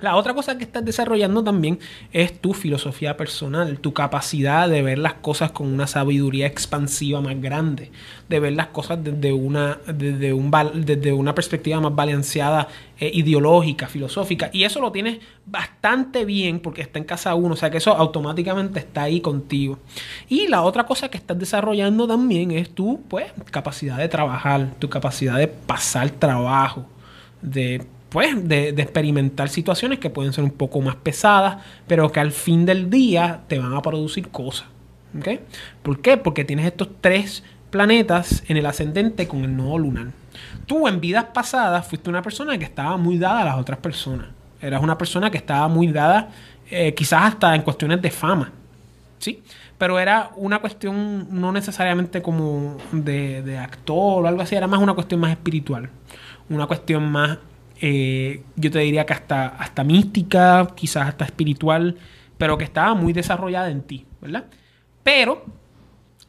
[0.00, 1.78] La otra cosa que estás desarrollando también
[2.12, 7.40] es tu filosofía personal, tu capacidad de ver las cosas con una sabiduría expansiva más
[7.40, 7.90] grande,
[8.28, 13.88] de ver las cosas desde una, desde un, desde una perspectiva más balanceada, eh, ideológica,
[13.88, 14.50] filosófica.
[14.52, 17.94] Y eso lo tienes bastante bien porque está en casa uno, o sea que eso
[17.94, 19.78] automáticamente está ahí contigo.
[20.28, 24.88] Y la otra cosa que estás desarrollando también es tu pues, capacidad de trabajar, tu
[24.88, 26.86] capacidad de pasar trabajo,
[27.42, 32.20] de pues de, de experimentar situaciones que pueden ser un poco más pesadas, pero que
[32.20, 34.66] al fin del día te van a producir cosas.
[35.18, 35.40] ¿ok?
[35.82, 36.16] ¿Por qué?
[36.16, 40.08] Porque tienes estos tres planetas en el ascendente con el nodo lunar.
[40.66, 44.26] Tú en vidas pasadas fuiste una persona que estaba muy dada a las otras personas.
[44.60, 46.28] Eras una persona que estaba muy dada
[46.70, 48.52] eh, quizás hasta en cuestiones de fama.
[49.18, 49.42] ¿sí?
[49.78, 54.80] Pero era una cuestión no necesariamente como de, de actor o algo así, era más
[54.80, 55.90] una cuestión más espiritual.
[56.48, 57.38] Una cuestión más,
[57.80, 61.96] eh, yo te diría que hasta, hasta mística, quizás hasta espiritual,
[62.38, 64.44] pero que estaba muy desarrollada en ti, ¿verdad?
[65.02, 65.44] Pero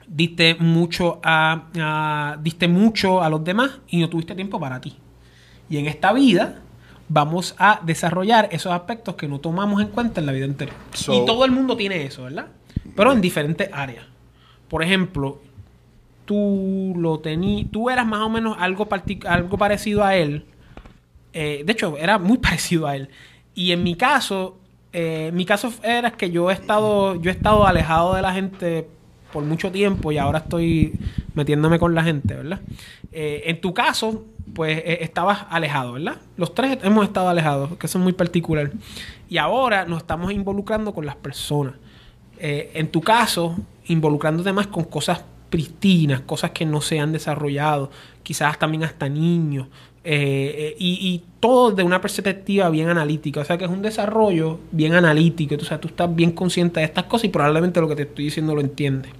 [0.07, 4.97] diste mucho a, a- diste mucho a los demás y no tuviste tiempo para ti.
[5.69, 6.59] Y en esta vida
[7.07, 10.75] vamos a desarrollar esos aspectos que no tomamos en cuenta en la vida anterior.
[10.93, 12.47] So- y todo el mundo tiene eso, ¿verdad?
[12.95, 14.05] Pero en diferentes áreas.
[14.69, 15.41] Por ejemplo,
[16.25, 18.87] tú lo tení, tú eras más o menos algo,
[19.27, 20.45] algo parecido a él.
[21.33, 23.09] Eh, de hecho, era muy parecido a él.
[23.53, 24.57] Y en mi caso,
[24.93, 28.87] eh, mi caso era que yo he estado, yo he estado alejado de la gente
[29.33, 30.93] por mucho tiempo y ahora estoy
[31.35, 32.59] metiéndome con la gente, ¿verdad?
[33.13, 36.17] Eh, en tu caso, pues estabas alejado, ¿verdad?
[36.35, 38.71] Los tres hemos estado alejados, que eso es muy particular.
[39.29, 41.75] Y ahora nos estamos involucrando con las personas.
[42.43, 47.91] En tu caso, involucrándote más con cosas pristinas, cosas que no se han desarrollado,
[48.23, 49.67] quizás también hasta niños,
[50.03, 53.81] eh, eh, y, y todo de una perspectiva bien analítica, o sea que es un
[53.81, 57.87] desarrollo bien analítico, o sea, tú estás bien consciente de estas cosas y probablemente lo
[57.87, 59.11] que te estoy diciendo lo entiendes.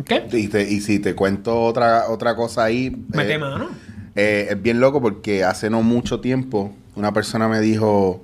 [0.00, 0.12] ¿Ok?
[0.32, 2.90] Y, te- y si te cuento otra, otra cosa ahí.
[3.12, 3.68] Mete eh, mano.
[4.14, 8.22] eh, es bien loco porque hace no mucho tiempo una persona me dijo.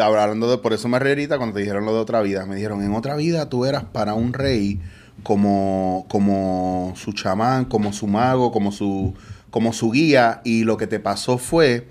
[0.00, 0.58] Hablando de.
[0.58, 2.46] Por eso me reí ahorita cuando te dijeron lo de otra vida.
[2.46, 4.80] Me dijeron: En otra vida tú eras para un rey
[5.22, 9.14] como, como su chamán, como su mago, como su,
[9.50, 10.40] como su guía.
[10.44, 11.86] Y lo que te pasó fue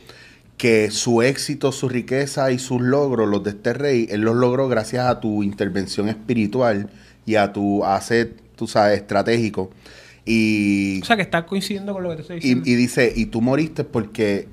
[0.58, 4.68] que su éxito, su riqueza y sus logros, los de este rey, él los logró
[4.68, 6.90] gracias a tu intervención espiritual
[7.26, 9.72] y a tu hacer, tú sabes, estratégico.
[10.26, 12.70] Y, O sea que está coincidiendo con lo que te estoy y, diciendo.
[12.70, 14.48] y dice, y tú moriste porque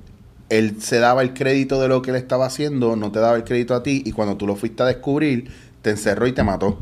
[0.49, 3.43] él se daba el crédito de lo que él estaba haciendo, no te daba el
[3.43, 6.81] crédito a ti, y cuando tú lo fuiste a descubrir, te encerró y te mató.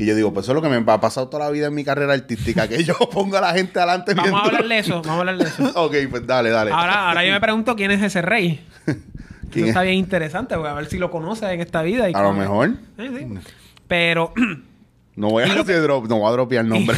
[0.00, 1.74] Y yo digo, pues eso es lo que me ha pasado toda la vida en
[1.74, 5.02] mi carrera artística, que yo pongo a la gente adelante vamos a hablar de eso,
[5.02, 5.72] vamos a hablar de eso.
[5.74, 6.70] ok, pues dale, dale.
[6.72, 8.66] Ahora, ahora yo me pregunto quién es ese rey.
[9.50, 9.88] ¿Quién Eso está es?
[9.88, 12.08] bien interesante, porque a ver si lo conoces en esta vida.
[12.08, 12.70] y A lo mejor.
[12.98, 13.26] Sí, sí.
[13.88, 14.32] Pero,
[15.16, 16.96] No voy a hacer drop, no voy a dropear el nombre.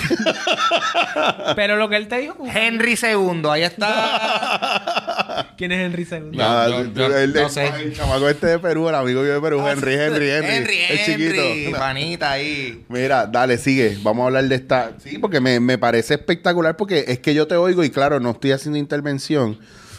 [1.56, 2.36] pero lo que él te dijo.
[2.46, 5.48] Henry II, ahí está.
[5.56, 6.36] ¿Quién es Henry II?
[6.36, 7.66] Nada, yo- tú- yo el, no sé.
[7.68, 10.98] el chamaco este de Perú, el amigo mío de Perú, Henry, Henry, Henry, Henry, el
[11.04, 11.42] chiquito.
[11.42, 12.84] Henry, panita ahí.
[12.88, 13.98] Mira, dale, sigue.
[14.02, 14.92] Vamos a hablar de esta.
[15.02, 18.30] Sí, porque me, me parece espectacular porque es que yo te oigo y claro, no
[18.30, 19.58] estoy haciendo intervención,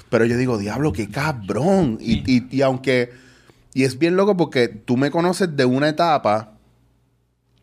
[0.09, 1.97] pero yo digo, diablo, qué cabrón.
[2.01, 3.11] Y, y, y aunque...
[3.75, 6.51] Y es bien loco porque tú me conoces de una etapa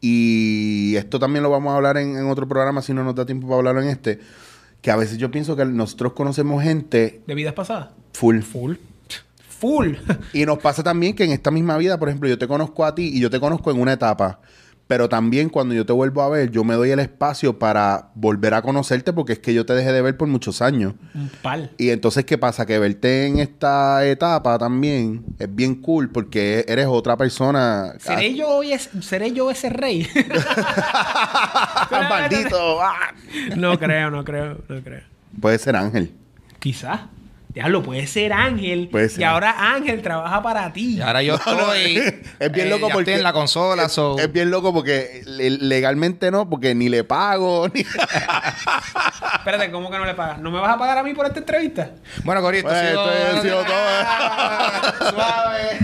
[0.01, 3.27] y esto también lo vamos a hablar en, en otro programa si no nos da
[3.27, 4.21] tiempo para hablarlo en este,
[4.81, 7.91] que a veces yo pienso que nosotros conocemos gente ¿De vidas pasadas?
[8.13, 8.41] full.
[8.41, 8.75] Full.
[9.61, 9.95] Full.
[10.33, 12.95] Y nos pasa también que en esta misma vida, por ejemplo, yo te conozco a
[12.95, 14.41] ti y yo te conozco en una etapa.
[14.91, 18.55] Pero también cuando yo te vuelvo a ver, yo me doy el espacio para volver
[18.55, 20.95] a conocerte porque es que yo te dejé de ver por muchos años.
[21.15, 21.71] Un pal.
[21.79, 22.67] Y entonces, ¿qué pasa?
[22.67, 27.93] Que verte en esta etapa también es bien cool porque eres otra persona.
[28.01, 30.09] ¿Seré yo, hoy es- ¿Seré yo ese rey?
[31.91, 32.81] ¡Maldito!
[33.57, 35.03] No creo, no creo, no creo.
[35.41, 36.13] Puede ser Ángel.
[36.59, 37.03] Quizás.
[37.53, 38.89] Diablo, puede ser Ángel.
[38.91, 39.21] Puede ser.
[39.21, 40.99] Y ahora Ángel trabaja para ti.
[40.99, 41.97] Y ahora yo estoy.
[42.39, 43.11] Es bien eh, loco porque.
[43.11, 44.19] Estoy en la consola, es, so.
[44.19, 47.81] es bien loco porque le- legalmente no, porque ni le pago, ni.
[47.81, 50.39] Espérate, ¿cómo que no le pagas?
[50.41, 51.91] ¿No me vas a pagar a mí por esta entrevista?
[52.25, 55.11] Bueno, Corito, Pues, esto ha sido todo.
[55.11, 55.79] Suave.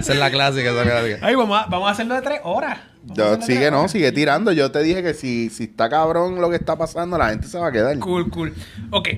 [0.00, 1.18] Esa es la clásica, esa clásica.
[1.22, 2.78] Ay, vamos a, vamos a hacerlo de tres horas.
[3.04, 4.52] Yo, sigue, no, sigue tirando.
[4.52, 7.58] Yo te dije que si, si está cabrón lo que está pasando, la gente se
[7.58, 7.98] va a quedar.
[7.98, 8.54] Cool, cool.
[8.90, 9.08] Ok,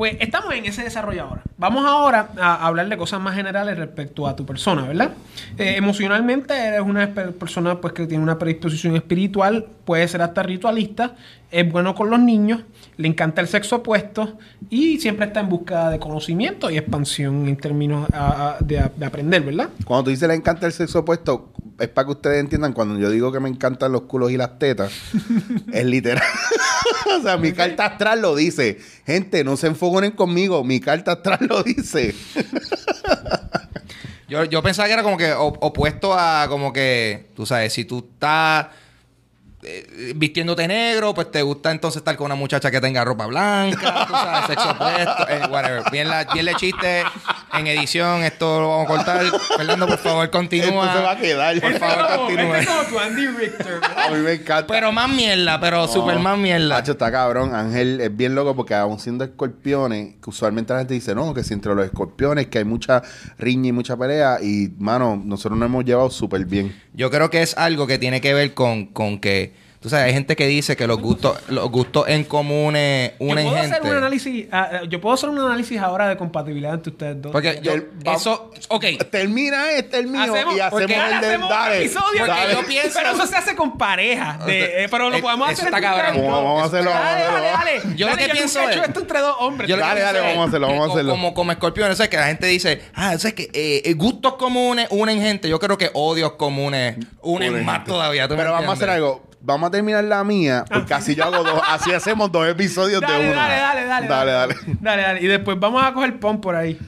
[0.00, 1.42] pues estamos en ese desarrollo ahora.
[1.58, 5.10] Vamos ahora a hablar de cosas más generales respecto a tu persona, ¿verdad?
[5.58, 11.16] Eh, emocionalmente eres una persona pues que tiene una predisposición espiritual, puede ser hasta ritualista,
[11.50, 12.62] es bueno con los niños,
[12.96, 14.38] le encanta el sexo opuesto
[14.70, 19.04] y siempre está en busca de conocimiento y expansión en términos a- a- de, de
[19.04, 19.68] aprender, ¿verdad?
[19.84, 23.10] Cuando tú dices le encanta el sexo opuesto, es para que ustedes entiendan, cuando yo
[23.10, 24.92] digo que me encantan los culos y las tetas,
[25.74, 26.24] es literal.
[27.18, 28.78] o sea, mi carta astral lo dice.
[29.06, 32.14] Gente, no se enfoquen conmigo, mi carta astral lo dice.
[34.28, 37.84] Yo, yo pensaba que era como que op- opuesto a como que, tú sabes, si
[37.84, 38.68] tú estás
[39.64, 44.06] eh, vistiéndote negro, pues te gusta entonces estar con una muchacha que tenga ropa blanca,
[44.06, 45.82] tú sabes, sexo opuesto, eh, whatever.
[45.90, 47.02] Bien, la, bien le chiste
[47.52, 49.26] en edición, esto lo vamos a cortar.
[49.56, 50.86] Fernando, por favor, continúa.
[50.86, 51.60] Esto se va a quedar.
[51.60, 54.06] Por favor, este es como tu Andy Richter, ¿verdad?
[54.06, 54.66] A mí me encanta.
[54.66, 56.76] Pero más mierda, pero super más mierda.
[56.76, 57.54] Hacho, está cabrón.
[57.54, 61.44] Ángel es bien loco porque aún siendo escorpiones, que usualmente la gente dice, no, que
[61.44, 63.02] si entre los escorpiones que hay mucha
[63.38, 64.38] riña y mucha pelea.
[64.42, 66.74] Y, mano, nosotros nos hemos llevado súper bien.
[66.92, 70.12] Yo creo que es algo que tiene que ver con, con que, tú sabes, hay
[70.12, 73.76] gente que dice que los gustos, los gustos en comunes Yo unen puedo gente.
[73.76, 77.22] hacer un análisis, ah, ah, yo puedo hacer un análisis ahora de compatibilidad entre ustedes
[77.22, 77.32] dos.
[77.32, 77.72] Porque yo,
[78.12, 78.84] eso, ok.
[79.10, 81.78] Termina este, el mío, Hacemos- y hacemos el del Dale.
[81.78, 82.46] episodio Dale.
[82.48, 84.38] que yo pienso- Pero eso se hace con pareja.
[84.44, 86.26] de- eh, pero lo Eh, podemos eso hacer está cabrón.
[86.30, 87.40] Vamos a hacerlo, vamos a Dale, hacerlo.
[87.42, 87.96] dale, dale.
[87.96, 89.68] Yo lo Dale, que pienso nunca he hecho es- esto entre dos hombres.
[89.70, 91.10] Yo lo Dale, dale, vamos a hacerlo, vamos a hacerlo.
[91.12, 94.34] Como, como escorpión, eso es que la gente dice, ah, eso es que eh, gustos
[94.34, 95.48] comunes unen gente.
[95.48, 98.28] Yo creo que odios comunes unen más todavía.
[98.28, 99.29] ¿tú me Pero vamos a hacer algo.
[99.42, 103.14] Vamos a terminar la mía, porque así yo hago dos, así hacemos dos episodios Dale,
[103.24, 103.36] de uno.
[103.40, 104.06] dale, dale, dale.
[104.08, 104.54] Dale, dale.
[104.80, 105.22] Dale, dale.
[105.22, 106.78] Y después vamos a coger pon por ahí.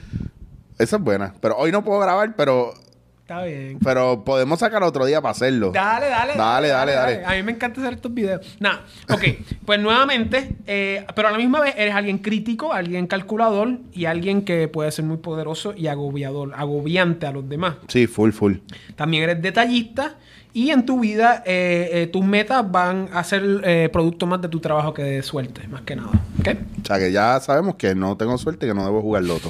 [0.77, 1.33] Esa es buena.
[1.41, 2.73] Pero hoy no puedo grabar, pero,
[3.21, 3.79] Está bien.
[3.83, 5.71] pero podemos sacar otro día para hacerlo.
[5.71, 7.25] Dale, dale, Dale, dale, dale.
[7.25, 8.55] A mí me encanta hacer estos videos.
[8.59, 9.23] Nada, ok.
[9.65, 14.45] Pues nuevamente, eh, pero a la misma vez eres alguien crítico, alguien calculador y alguien
[14.45, 17.75] que puede ser muy poderoso y agobiador, agobiante a los demás.
[17.87, 18.57] Sí, full, full.
[18.95, 20.15] También eres detallista
[20.53, 24.47] y en tu vida eh, eh, tus metas van a ser eh, producto más de
[24.49, 26.11] tu trabajo que de suerte, más que nada.
[26.39, 26.47] ¿Ok?
[26.83, 29.49] O sea que ya sabemos que no tengo suerte y que no debo jugar loto.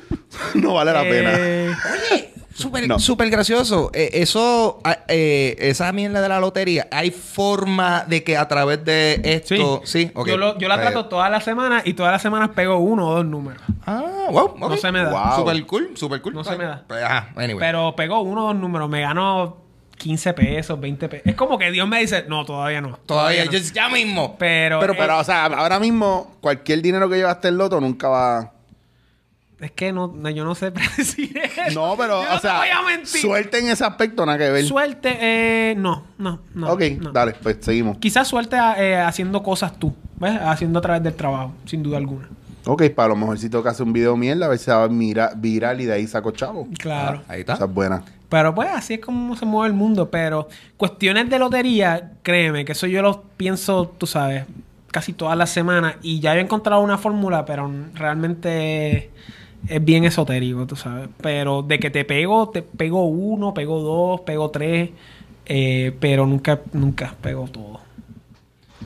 [0.54, 1.32] no vale la pena.
[1.36, 1.72] Eh,
[2.12, 2.98] Oye, súper No.
[2.98, 3.90] súper gracioso.
[3.92, 8.84] Eh, eso, ah, eh, esa mierda de la lotería, ¿hay forma de que a través
[8.84, 9.82] de esto...
[9.84, 10.28] Sí, ok.
[10.28, 13.14] yo, lo- yo la trato todas las semanas y todas las semanas pego uno o
[13.16, 13.62] dos números.
[13.84, 14.54] Ah, wow.
[14.58, 15.10] No se me da.
[15.10, 15.38] Wow.
[15.44, 16.34] Super cool, super cool.
[16.34, 16.84] No se me da.
[16.86, 17.58] Pues, ajá, anyway.
[17.58, 19.65] Pero pego uno o dos números, me gano
[19.96, 21.26] 15 pesos, 20 pesos.
[21.26, 22.96] Es como que Dios me dice, no, todavía no.
[23.06, 23.50] Todavía, no".
[23.52, 24.36] yo- ya mismo.
[24.38, 28.52] Pero, Pero, pero, o sea, ahora mismo, cualquier dinero que llevaste el loto nunca va.
[29.58, 31.80] es que no, no, yo no sé predecir eso.
[31.80, 33.20] No, pero, Yo no o sea, voy a mentir.
[33.22, 34.64] suerte en ese aspecto, nada que ver.
[34.64, 36.72] Suerte, eh, no, no, no.
[36.72, 37.12] ok, no.
[37.12, 37.96] dale, pues seguimos.
[37.98, 40.38] Quizás suerte eh, haciendo cosas tú, ¿ves?
[40.42, 42.28] Haciendo a través del trabajo, sin duda alguna.
[42.68, 44.82] Ok, para lo mejor si toca hacer un video mierda, a ver si se va
[44.84, 46.66] a mira- viral y de ahí saco chavo.
[46.78, 47.22] Claro.
[47.28, 47.54] Ahí está.
[47.54, 48.02] Esa es buena.
[48.28, 50.10] Pero pues así es como se mueve el mundo.
[50.10, 54.44] Pero cuestiones de lotería, créeme, que eso yo lo pienso, tú sabes,
[54.90, 55.96] casi todas las semanas.
[56.02, 59.12] Y ya he encontrado una fórmula, pero realmente
[59.68, 61.08] es bien esotérico, tú sabes.
[61.22, 64.90] Pero de que te pego, te pego uno, pego dos, pego tres.
[65.46, 67.85] eh, pero nunca, nunca pego todo.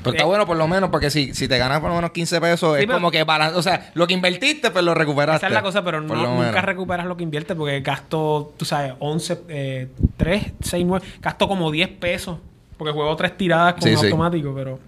[0.03, 2.11] Pero está Eh, bueno por lo menos, porque si, si te ganas por lo menos
[2.13, 4.95] 15 pesos, Sí, es pero- como que balan- O sea, lo que invertiste, pues lo
[4.95, 5.39] recuperaste.
[5.39, 6.65] Esa es la cosa, pero no, nunca menos.
[6.65, 11.71] recuperas lo que inviertes porque gasto, tú sabes, 11, eh, 3, 6, 9, gasto como
[11.71, 12.39] 10 pesos
[12.77, 14.07] porque juego tres tiradas con Sí, sí.
[14.07, 14.79] automático, pero...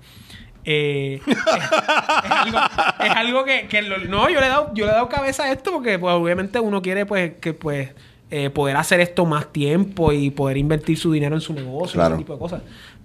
[0.65, 2.59] eh, es, es algo,
[3.05, 5.45] es algo que, que lo- no, yo le he dado, yo le he dado cabeza
[5.45, 7.91] a esto porque pues obviamente uno quiere pues que pues
[8.31, 12.15] eh, poder hacer esto más tiempo y poder invertir su dinero en su negocio, Claro.
[12.15, 12.63] ese tipo de cosas.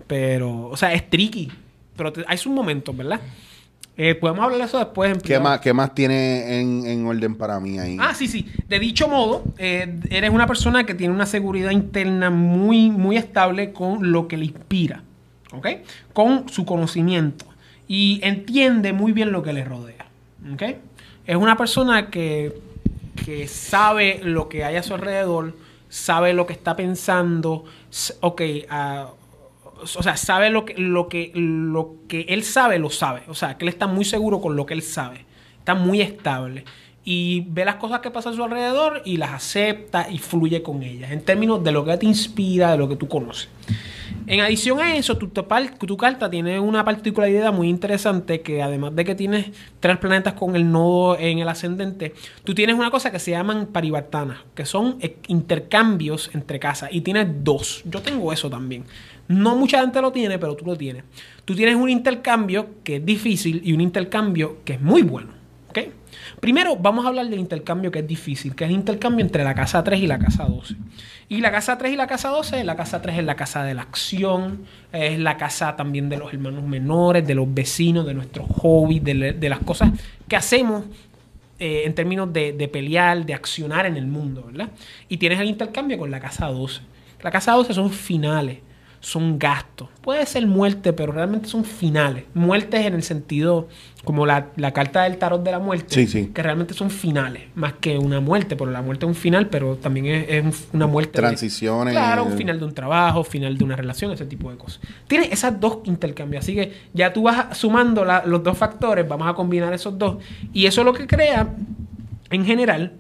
[0.08, 1.52] Pero, o sea, es tricky,
[1.98, 3.20] pero te- hay sus momentos, ¿verdad?
[4.00, 5.12] Eh, podemos hablar de eso después.
[5.12, 7.98] En ¿Qué más, ¿Qué más tiene en, en orden para mí ahí?
[8.00, 8.46] Ah, sí, sí.
[8.70, 13.74] De dicho modo, eh, eres una persona que tiene una seguridad interna muy, muy estable
[13.74, 15.02] con lo que le inspira,
[15.52, 15.68] ¿ok?
[16.14, 17.46] Con su conocimiento.
[17.88, 20.06] Y entiende muy bien lo que le rodea,
[20.54, 20.62] ¿ok?
[21.26, 22.54] Es una persona que,
[23.26, 25.56] que sabe lo que hay a su alrededor,
[25.90, 27.66] sabe lo que está pensando,
[28.20, 29.08] ok, ah,
[29.82, 33.22] o sea, sabe lo que, lo que, lo que él sabe, lo sabe.
[33.28, 35.26] O sea, que él está muy seguro con lo que él sabe.
[35.60, 36.66] Está muy estable.
[37.04, 40.84] Y ve las cosas que pasan a su alrededor y las acepta y fluye con
[40.84, 41.12] ellas.
[41.12, 43.50] En términos de lo que te inspira, de lo que tú conoces.
[44.26, 49.06] En adición a eso, tu, tu carta tiene una particularidad muy interesante que además de
[49.06, 52.14] que tienes tres planetas con el nodo en el ascendente,
[52.44, 57.02] tú tienes una cosa que se llaman parivartanas, que son eh, intercambios entre casas y
[57.02, 57.84] tienes dos.
[57.86, 58.84] Yo tengo eso también.
[59.28, 61.04] No mucha gente lo tiene, pero tú lo tienes.
[61.46, 65.32] Tú tienes un intercambio que es difícil y un intercambio que es muy bueno.
[65.70, 65.80] ¿ok?
[66.40, 69.54] Primero, vamos a hablar del intercambio que es difícil, que es el intercambio entre la
[69.54, 70.76] casa 3 y la casa 12.
[71.30, 73.74] Y la casa 3 y la casa 12, la casa 3 es la casa de
[73.74, 78.48] la acción, es la casa también de los hermanos menores, de los vecinos, de nuestros
[78.48, 79.92] hobbies, de, las cosas
[80.28, 80.86] que hacemos
[81.60, 84.70] eh, en términos de, de pelear, de accionar en el mundo, ¿verdad?
[85.10, 86.82] Y tienes el intercambio con la casa 12.
[87.22, 88.60] La casa 12 son finales,
[89.00, 89.88] son gastos.
[90.02, 92.24] Puede ser muerte, pero realmente son finales.
[92.34, 93.68] Muertes en el sentido,
[94.04, 96.32] como la, la carta del tarot de la muerte, Sí, sí.
[96.34, 99.76] que realmente son finales, más que una muerte, pero la muerte es un final, pero
[99.76, 101.14] también es, es un- una muerte.
[101.22, 101.94] de- Transiciones.
[101.94, 104.80] Claro, un final de un trabajo, final de una relación, ese tipo de cosas.
[105.08, 109.28] Tienes esas dos intercambios, así que ya tú vas sumando la- los dos factores, vamos
[109.30, 110.18] a combinar esos dos,
[110.54, 111.48] y eso lo que crea,
[112.30, 112.94] en general,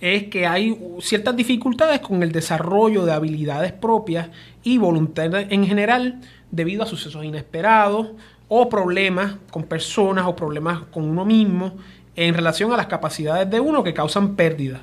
[0.00, 4.28] es que hay ciertas dificultades con el desarrollo de habilidades propias
[4.64, 8.08] y voluntad en general debido a sucesos inesperados
[8.48, 11.74] o problemas con personas o problemas con uno mismo
[12.16, 14.80] en relación a las capacidades de uno que causan pérdidas.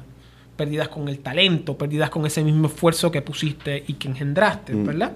[0.58, 5.14] Pérdidas con el talento, pérdidas con ese mismo esfuerzo que pusiste y que engendraste, ¿verdad?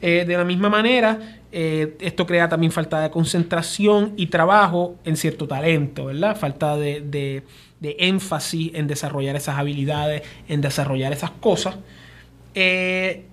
[0.00, 5.16] Eh, de la misma manera, eh, esto crea también falta de concentración y trabajo en
[5.16, 6.36] cierto talento, ¿verdad?
[6.36, 7.42] Falta de, de-
[7.80, 11.76] de énfasis en desarrollar esas habilidades, en desarrollar esas cosas.
[12.54, 13.24] Eh,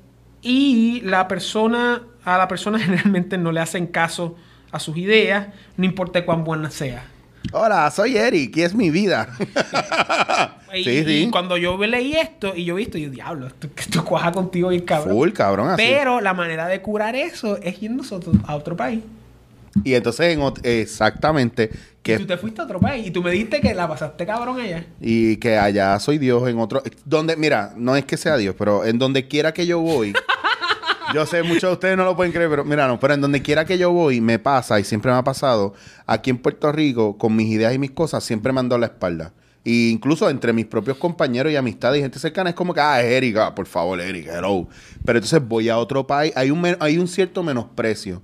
[0.43, 4.35] y la persona, a la persona generalmente no le hacen caso
[4.71, 7.03] a sus ideas, no importa cuán buenas sean.
[7.51, 9.29] Hola, soy Eric y es mi vida.
[10.73, 11.29] Y, sí, y sí.
[11.29, 14.81] cuando yo leí esto y yo vi esto, yo, diablo, esto, esto cuaja contigo bien
[14.81, 15.15] cabrón.
[15.15, 15.83] Full, cabrón, así.
[15.85, 19.03] Pero la manera de curar eso es ir nosotros a otro país.
[19.83, 23.23] Y entonces, en ot- exactamente, Y que, tú te fuiste a otro país y tú
[23.23, 24.85] me dijiste que la pasaste cabrón allá.
[25.01, 26.83] y que allá soy Dios en otro...
[27.05, 30.13] Donde, mira, no es que sea Dios, pero en donde quiera que yo voy...
[31.13, 33.41] Yo sé, muchos de ustedes no lo pueden creer, pero mira, no, pero en donde
[33.41, 35.73] quiera que yo voy, me pasa, y siempre me ha pasado,
[36.07, 38.87] aquí en Puerto Rico, con mis ideas y mis cosas, siempre me han dado la
[38.87, 39.31] espalda.
[39.63, 43.01] Y incluso entre mis propios compañeros y amistades y gente cercana, es como que, ah,
[43.03, 44.67] es ah, por favor, Eric, hello.
[45.05, 48.21] Pero entonces voy a otro país, hay un, men- hay un cierto menosprecio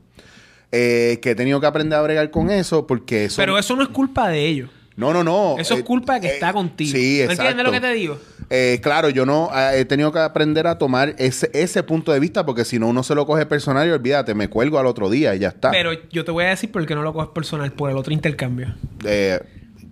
[0.71, 3.37] eh, que he tenido que aprender a bregar con eso, porque eso...
[3.37, 4.69] Pero eso no es culpa de ellos.
[4.95, 5.55] No, no, no.
[5.57, 6.91] Eso es eh, culpa de que eh, está contigo.
[6.91, 7.43] Sí, ¿Me exacto.
[7.43, 8.19] entiendes lo que te digo?
[8.49, 12.19] Eh, claro, yo no eh, he tenido que aprender a tomar ese, ese punto de
[12.19, 15.09] vista porque si no uno se lo coge personal y olvídate, me cuelgo al otro
[15.09, 15.71] día y ya está.
[15.71, 18.11] Pero yo te voy a decir por qué no lo coges personal, por el otro
[18.11, 18.75] intercambio.
[19.05, 19.39] Eh,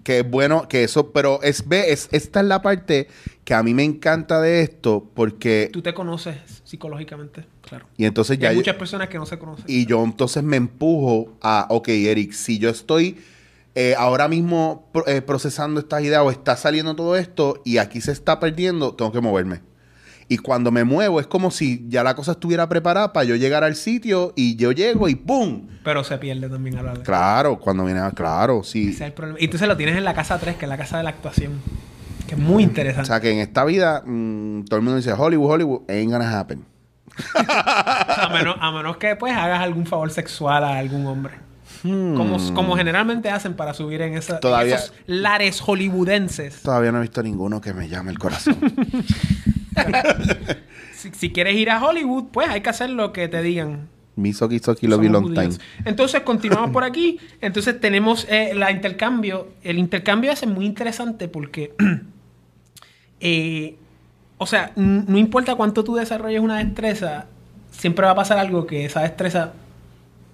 [0.04, 3.08] que es bueno que eso, pero es, ve, es, esta es la parte
[3.46, 5.70] que a mí me encanta de esto porque...
[5.72, 6.36] Tú te conoces
[6.66, 7.86] psicológicamente, claro.
[7.98, 8.50] Y entonces Y ya...
[8.50, 9.66] hay muchas personas que no se conocen.
[9.68, 13.18] Y yo entonces me empujo a, ok, Eric, si yo estoy
[13.76, 18.12] eh, ahora mismo eh, procesando estas ideas o está saliendo todo esto y aquí se
[18.12, 19.62] está perdiendo, tengo que moverme.
[20.30, 23.64] Y cuando me muevo es como si ya la cosa estuviera preparada para yo llegar
[23.64, 25.68] al sitio y yo llego y ¡pum!
[25.86, 27.04] Pero se pierde también a la vez.
[27.04, 28.12] Claro, cuando viene a...
[28.12, 28.90] Claro, sí.
[28.90, 29.40] Ese es el problema.
[29.40, 31.54] Y entonces lo tienes en la casa 3, que es la casa de la actuación.
[32.28, 33.08] Que es muy O interesante.
[33.08, 36.66] sea que en esta vida mm, todo el mundo dice Hollywood, Hollywood, ain't gonna happen.
[37.36, 41.34] A, menos, a menos que pues hagas algún favor sexual a algún hombre.
[41.84, 44.42] Como, como generalmente hacen para subir en, esa, en Hmm.
[44.42, 46.62] Todavía- esos lares hollywoodenses.
[46.64, 48.58] Todavía no he visto ninguno que me llame el corazón.
[50.94, 53.88] Si, si quieres ir a Hollywood, pues hay que hacer lo que te digan.
[54.16, 55.50] Mi soki you Somos long time.
[55.86, 57.20] Entonces, continuamos por aquí.
[57.40, 59.50] Entonces, tenemos eh, la intercambio.
[59.62, 61.76] El intercambio es muy interesante porque,
[63.20, 63.78] eh,
[64.38, 67.26] o sea, no importa cuánto tú desarrolles una destreza,
[67.72, 69.54] siempre va a pasar algo que esa destreza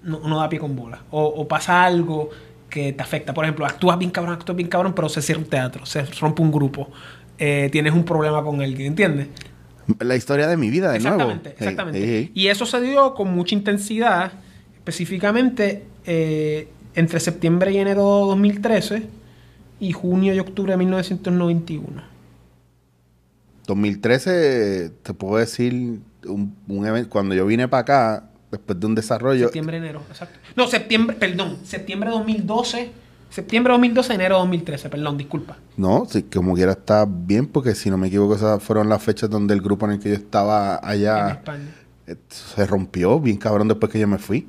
[0.04, 1.00] no, no da pie con bola.
[1.12, 2.30] O, o pasa algo
[2.70, 3.34] que te afecta.
[3.34, 6.42] Por ejemplo, actúas bien cabrón, actúas bien cabrón, pero se cierra un teatro, se rompe
[6.42, 6.90] un grupo,
[7.38, 9.28] eh, tienes un problema con alguien, ¿entiendes?
[10.00, 11.60] La historia de mi vida, de Exactamente, nuevo.
[11.60, 12.00] Exactamente.
[12.00, 12.32] sí, sí.
[12.34, 14.32] Y eso se dio con mucha intensidad,
[14.76, 19.04] específicamente eh, entre septiembre y enero de 2013
[19.80, 22.13] y junio y octubre de 1991.
[23.68, 28.96] 2013, te puedo decir, un, un evento, cuando yo vine para acá, después de un
[28.96, 30.38] desarrollo, Septiembre, enero, exacto.
[30.56, 32.92] No, septiembre, perdón, septiembre de 2012,
[33.30, 35.58] septiembre de 2012, enero de 2013, perdón, disculpa.
[35.78, 39.30] no, sí, como quiera está bien, porque si no me equivoco, esas fueron las fechas
[39.30, 41.66] donde el grupo en el que yo estaba En allá España.
[42.08, 44.48] eh, se rompió bien cabrón después que yo me fui.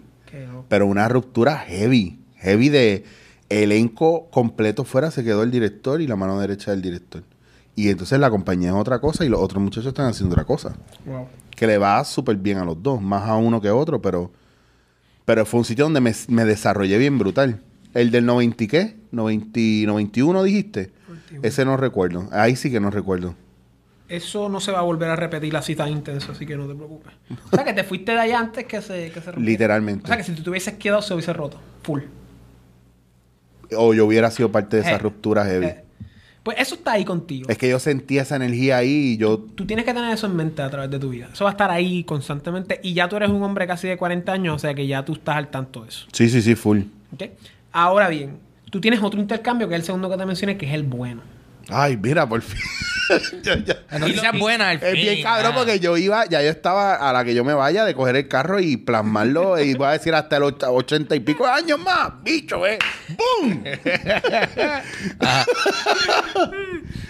[0.68, 3.04] Pero una ruptura heavy, heavy de
[3.48, 7.22] elenco completo fuera, se quedó el director y la mano derecha del director.
[7.76, 10.76] Y entonces la compañía es otra cosa y los otros muchachos están haciendo otra cosa.
[11.04, 11.26] Wow.
[11.50, 14.30] Que le va súper bien a los dos, más a uno que a otro, pero,
[15.24, 17.60] pero fue un sitio donde me, me desarrollé bien brutal.
[17.92, 18.96] El del 90 y qué?
[19.12, 20.92] 90, 91 dijiste.
[21.42, 22.28] Ese no recuerdo.
[22.32, 23.34] Ahí sí que no recuerdo.
[24.08, 26.74] Eso no se va a volver a repetir así tan intenso, así que no te
[26.74, 27.12] preocupes.
[27.52, 29.40] O sea, que te fuiste de allá antes que se, que se rompiera.
[29.40, 30.04] Literalmente.
[30.04, 31.58] O sea, que si tú te hubieses quedado, se hubiese roto.
[31.82, 32.02] Full.
[33.76, 35.66] O yo hubiera sido parte de esa Eh, ruptura heavy.
[35.66, 35.83] Eh,
[36.44, 37.48] pues eso está ahí contigo.
[37.48, 39.38] Es que yo sentía esa energía ahí y yo...
[39.38, 41.30] Tú tienes que tener eso en mente a través de tu vida.
[41.32, 42.80] Eso va a estar ahí constantemente.
[42.82, 45.14] Y ya tú eres un hombre casi de 40 años, o sea que ya tú
[45.14, 46.06] estás al tanto de eso.
[46.12, 46.82] Sí, sí, sí, full.
[47.14, 47.22] ¿ok?
[47.72, 48.36] Ahora bien,
[48.70, 51.22] tú tienes otro intercambio, que es el segundo que te mencioné, que es el bueno.
[51.68, 52.60] Ay, mira, por fin.
[53.90, 55.56] La noticia es buena, al Es bien fin, cabrón ah.
[55.58, 58.28] porque yo iba, ya yo estaba a la que yo me vaya de coger el
[58.28, 61.78] carro y plasmarlo y voy a decir hasta los och- ochenta y pico de años
[61.80, 62.78] más, bicho, eh.
[63.08, 63.62] ¡Bum!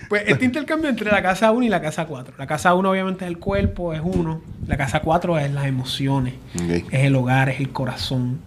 [0.08, 2.34] Pues este intercambio entre la casa 1 y la casa 4.
[2.38, 4.42] La casa 1 obviamente es el cuerpo, es uno.
[4.66, 6.34] La casa 4 es las emociones,
[6.68, 8.40] es el hogar, es el corazón.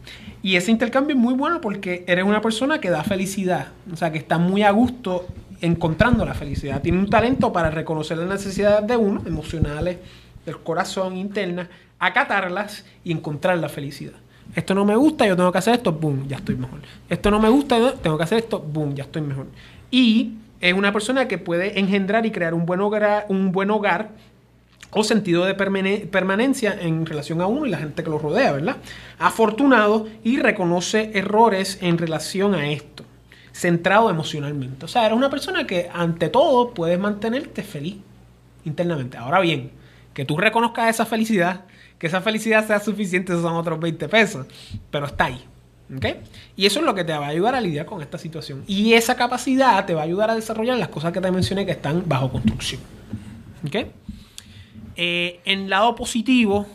[0.44, 3.70] Y ese intercambio es muy bueno porque eres una persona que da felicidad.
[3.92, 5.26] O sea, que está muy a gusto
[5.62, 6.82] encontrando la felicidad.
[6.82, 9.98] Tiene un talento para reconocer las necesidades de uno, emocionales,
[10.46, 11.68] del corazón, internas,
[12.00, 14.14] acatarlas y encontrar la felicidad.
[14.56, 16.80] Esto no me gusta, yo tengo que hacer esto, boom, ya estoy mejor.
[17.10, 19.48] Esto no me gusta, tengo que hacer esto, boom, ya estoy mejor.
[19.92, 24.10] Y es una persona que puede engendrar y crear un buen hogar, un buen hogar
[24.92, 28.54] o sentido de permane- permanencia en relación a uno y la gente que lo rodea,
[28.54, 28.78] ¿verdad?
[29.20, 33.04] Afortunado y reconoce errores en relación a esto,
[33.58, 34.86] centrado emocionalmente.
[34.86, 37.98] O sea, eres una persona que ante todo puedes mantenerte feliz
[38.66, 39.18] internamente.
[39.18, 39.72] Ahora bien,
[40.14, 41.62] que tú reconozcas esa felicidad,
[41.98, 44.46] que esa felicidad sea suficiente, son otros 20 pesos,
[44.92, 45.44] pero está ahí.
[45.96, 46.06] ¿ok?
[46.56, 48.64] Y eso es lo que te va a ayudar a lidiar con esta situación.
[48.68, 51.72] Y esa capacidad te va a ayudar a desarrollar las cosas que te mencioné que
[51.72, 52.82] están bajo construcción.
[53.66, 53.88] ¿ok?
[54.96, 56.68] Eh, en lado positivo,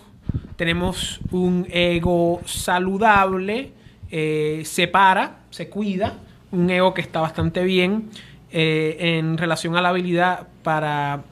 [0.57, 3.72] tenemos un ego saludable,
[4.11, 6.18] eh, se para, se cuida,
[6.53, 8.11] un ego que está bastante bien
[8.55, 11.25] eh, en relación a la habilidad para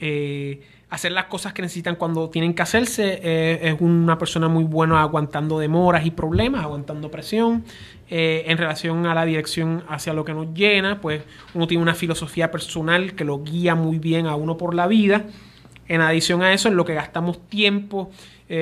[0.00, 3.20] eh, hacer las cosas que necesitan cuando tienen que hacerse.
[3.22, 7.64] Eh, es una persona muy buena aguantando demoras y problemas, aguantando presión.
[8.14, 11.22] En relación a la dirección hacia lo que nos llena, pues
[11.54, 15.24] uno tiene una filosofía personal que lo guía muy bien a uno por la vida.
[15.88, 18.10] En adición a eso, en lo que gastamos tiempo,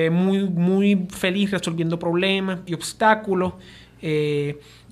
[0.09, 3.55] muy, muy feliz resolviendo problemas y obstáculos.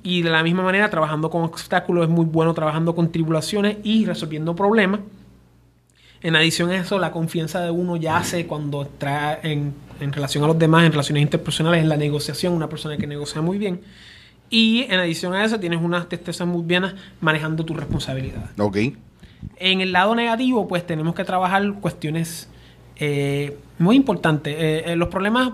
[0.04, 4.06] Y de la misma manera, trabajando con obstáculos es muy bueno trabajando con tribulaciones y
[4.06, 5.02] resolviendo problemas.
[6.22, 10.44] En adición a eso, la confianza de uno ya hace cuando está en, en relación
[10.44, 13.82] a los demás, en relaciones interpersonales, en la negociación, una persona que negocia muy bien.
[14.50, 18.50] Y en adición a eso, tienes unas destrezas muy buenas manejando tu responsabilidad.
[18.58, 18.78] Ok.
[19.58, 22.50] En el lado negativo, pues tenemos que trabajar cuestiones
[22.98, 24.56] eh, muy importantes.
[24.58, 25.52] Eh, eh, los problemas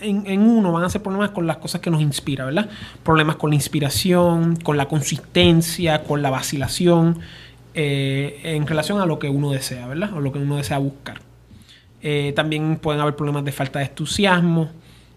[0.00, 2.68] en, uno van a ser problemas con las cosas que nos inspira, ¿verdad?
[3.02, 7.18] Problemas con la inspiración, con la consistencia, con la vacilación,
[7.74, 10.12] eh, en relación a lo que uno desea, ¿verdad?
[10.14, 11.20] O lo que uno desea buscar.
[12.02, 14.70] Eh, también pueden haber problemas de falta de entusiasmo,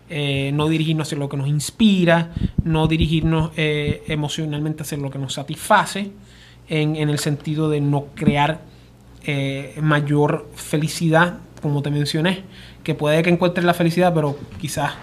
[0.10, 2.32] eh, no dirigirnos hacia lo que nos inspira,
[2.64, 6.12] no dirigirnos emocionalmente hacia lo que nos satisface,
[6.68, 8.62] en, el sentido de no crear
[9.82, 12.44] mayor felicidad, como te mencioné,
[12.84, 14.94] que puede que encuentres la felicidad, pero quizás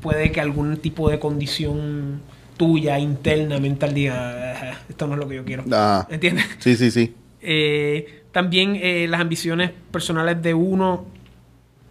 [0.00, 2.20] puede que algún tipo de condición
[2.56, 4.14] tuya interna, mental, diga,
[4.54, 5.64] "Ah, esto no es lo que yo quiero.
[5.72, 6.06] Ah.
[6.10, 6.44] ¿Entiendes?
[6.58, 7.14] Sí, sí, sí.
[7.40, 11.06] Eh, también eh, las ambiciones personales de uno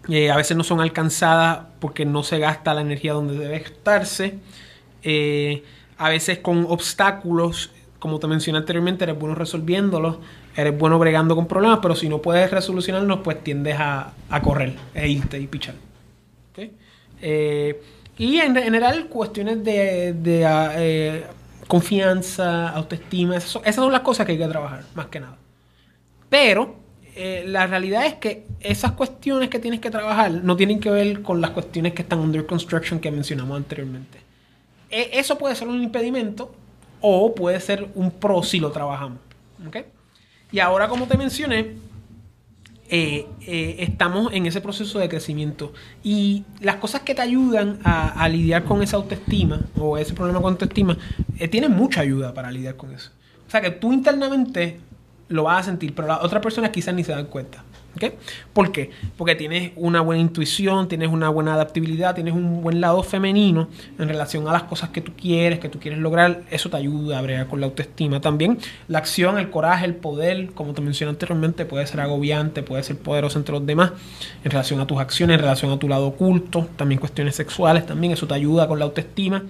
[0.07, 4.35] eh, a veces no son alcanzadas porque no se gasta la energía donde debe gastarse.
[5.97, 10.17] A veces con obstáculos, como te mencioné anteriormente, eres bueno resolviéndolos,
[10.55, 14.75] eres bueno bregando con problemas, pero si no puedes resolucionarlos, pues tiendes a, a correr
[14.93, 15.75] e irte y pichar.
[16.51, 16.69] ¿Ok?
[17.21, 17.81] Eh,
[18.17, 21.25] y en general, cuestiones de, de, ah, eh,
[21.67, 25.37] confianza, autoestima, esas son, esas son las cosas que hay que trabajar, más que nada.
[26.29, 26.75] Pero
[27.15, 31.21] eh, la realidad es que esas cuestiones que tienes que trabajar no tienen que ver
[31.21, 34.19] con las cuestiones que están under construction que mencionamos anteriormente.
[34.89, 36.53] E- eso puede ser un impedimento
[37.01, 39.19] o puede ser un pro si lo trabajamos.
[39.67, 39.77] ¿ok?
[40.51, 41.75] Y ahora, como te mencioné,
[42.91, 45.73] eh, eh, estamos en ese proceso de crecimiento.
[46.03, 50.53] Y las cosas que te ayudan a, lidiar con esa autoestima o ese problema con
[50.53, 50.97] autoestima,
[51.37, 53.11] eh, tienen mucha ayuda para lidiar con eso.
[53.47, 54.79] O sea que tú internamente
[55.27, 57.63] lo vas a sentir, pero las otras personas quizás ni se dan cuenta.
[58.53, 58.91] ¿Por qué?
[59.17, 63.67] Porque tienes una buena intuición, tienes una buena adaptabilidad, tienes un buen lado femenino
[63.97, 66.43] en relación a las cosas que tú quieres, que tú quieres lograr.
[66.49, 68.21] Eso te ayuda a bregar con la autoestima.
[68.21, 72.83] También la acción, el coraje, el poder, como te mencioné anteriormente, puede ser agobiante, puede
[72.83, 73.91] ser poderoso entre los demás
[74.43, 78.13] en relación a tus acciones, en relación a tu lado oculto, también cuestiones sexuales, también
[78.13, 79.43] eso te ayuda con la autoestima.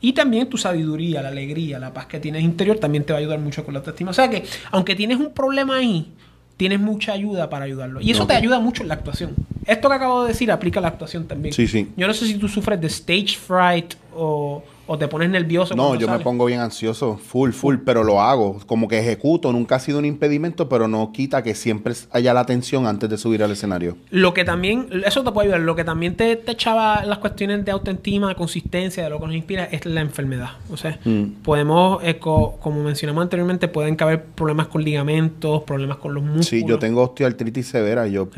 [0.00, 3.20] Y también tu sabiduría, la alegría, la paz que tienes interior, también te va a
[3.20, 4.10] ayudar mucho con la autoestima.
[4.10, 6.12] O sea que, aunque tienes un problema ahí,
[6.56, 8.00] tienes mucha ayuda para ayudarlo.
[8.00, 9.34] Y eso te ayuda mucho en la actuación.
[9.66, 11.52] Esto que acabo de decir aplica a la actuación también.
[11.52, 11.88] Sí, sí.
[11.96, 15.74] Yo no sé si tú sufres de stage fright o, o te pones nervioso.
[15.74, 18.58] No, yo me pongo bien ansioso, full, full, pero lo hago.
[18.66, 22.46] Como que ejecuto, nunca ha sido un impedimento, pero no quita que siempre haya la
[22.46, 23.96] tensión antes de subir al escenario.
[24.10, 25.60] Lo que también, eso te puede ayudar.
[25.62, 29.26] Lo que también te, te echaba las cuestiones de autoestima, de consistencia, de lo que
[29.26, 30.50] nos inspira, es la enfermedad.
[30.70, 31.42] O sea, Mm.
[31.42, 36.46] podemos, eh, co- como mencionamos anteriormente, pueden caber problemas con ligamentos, problemas con los músculos.
[36.46, 38.06] Sí, yo tengo osteoartritis severa.
[38.06, 38.28] Yo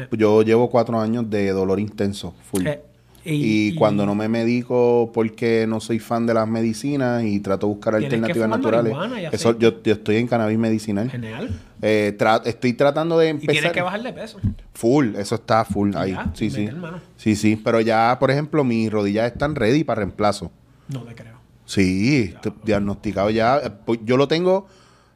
[0.43, 2.67] llevo cuatro años de dolor intenso, full.
[2.67, 2.81] Eh,
[3.35, 7.75] y, cuando no me medico porque no soy fan de las medicinas y trato de
[7.75, 8.95] buscar alternativas naturales.
[9.33, 11.11] y Eso, yo, yo estoy en cannabis medicinal.
[11.11, 11.51] Genial.
[11.83, 13.53] Eh, tra- estoy tratando de Y empezar.
[13.53, 14.39] tienes que bajar de peso.
[14.75, 16.11] Full, eso está full Y ahí.
[16.13, 16.67] ya, sí, sí.
[16.69, 17.01] mano.
[17.17, 17.57] Sí, sí.
[17.63, 20.51] Pero ya, por ejemplo, mis rodillas están ready para reemplazo.
[20.89, 21.39] No te creo.
[21.67, 23.79] Sí, te- diagnosticado ya.
[23.85, 24.67] Pues, Yo lo tengo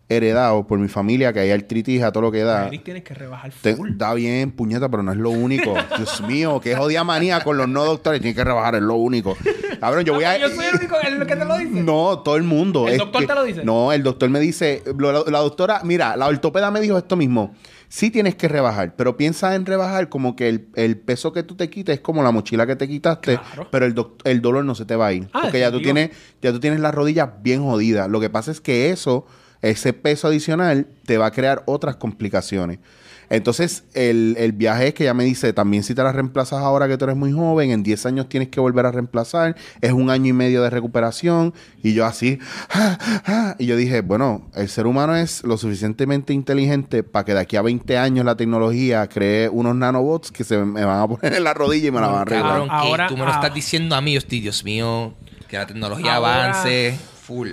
[0.08, 2.68] heredado por mi familia, que hay artritis a todo lo que da.
[2.70, 3.90] Tienes que rebajar Te- full.
[3.96, 5.74] da bien, puñeta, pero no es lo único.
[5.96, 8.20] Dios mío, qué jodida manía con los no doctores.
[8.20, 9.36] Tienes que rebajar, es lo único.
[9.80, 10.36] Cabrón, yo voy a.
[10.42, 11.82] Yo soy el único el que te lo dice.
[11.82, 12.86] No, todo el mundo.
[12.88, 13.64] ¿El Es doctor que- te lo dice?
[13.64, 17.16] No, el doctor me dice, lo- la, la doctora, mira, la ortopeda me dijo esto
[17.16, 17.54] mismo.
[17.88, 21.56] Sí tienes que rebajar, pero piensa en rebajar como que el, el peso que tú
[21.56, 23.68] te quites es como la mochila que te quitaste, Claro.
[23.70, 23.94] pero el,
[24.24, 25.28] el dolor no se te va a ir.
[25.34, 28.08] Ah, porque ya tú, tienes, ya tú tienes las rodillas bien jodidas.
[28.08, 29.26] Lo que pasa es que eso,
[29.62, 32.78] ese peso adicional, te va a crear otras complicaciones.
[33.30, 36.86] Entonces, el, el viaje es que ella me dice, también si te las reemplazas ahora
[36.86, 40.10] que tú eres muy joven, en 10 años tienes que volver a reemplazar, es un
[40.10, 42.38] año y medio de recuperación, y yo así,
[42.68, 47.32] "Ah, ah", y yo dije, bueno, el ser humano es lo suficientemente inteligente para que
[47.32, 51.08] de aquí a 20 años la tecnología cree unos nanobots que se me van a
[51.08, 52.46] poner en la rodilla y me la van a arreglar.
[52.50, 53.36] Cabrón, que Ahora- tú me lo ah.
[53.36, 55.14] estás diciendo a mí, yo estoy, Dios mío,
[55.48, 57.52] que la tecnología Ahora- avance full.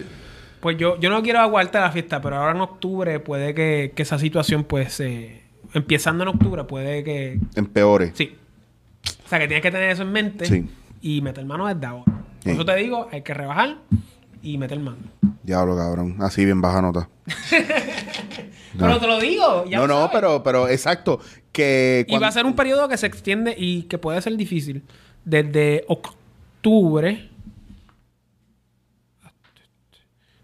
[0.60, 4.01] Pues yo, yo no quiero aguantarte la fiesta, pero ahora en octubre puede que, que
[4.03, 5.41] esa situación, pues, eh,
[5.74, 7.39] empezando en octubre, puede que.
[7.55, 8.12] Empeore.
[8.14, 8.36] Sí.
[9.26, 10.66] O sea, que tienes que tener eso en mente Sí.
[11.01, 12.03] y meter mano desde ahora.
[12.05, 12.49] Por Sí.
[12.51, 13.78] eso te digo, hay que rebajar
[14.41, 14.97] y meter mano.
[15.43, 16.18] Diablo, cabrón.
[16.20, 17.07] Así bien baja nota.
[18.78, 21.20] Pero te lo digo, ya no, lo no, pero, pero exacto.
[21.51, 24.84] Que Y va a ser un periodo que se extiende y que puede ser difícil.
[25.26, 27.30] Desde octubre.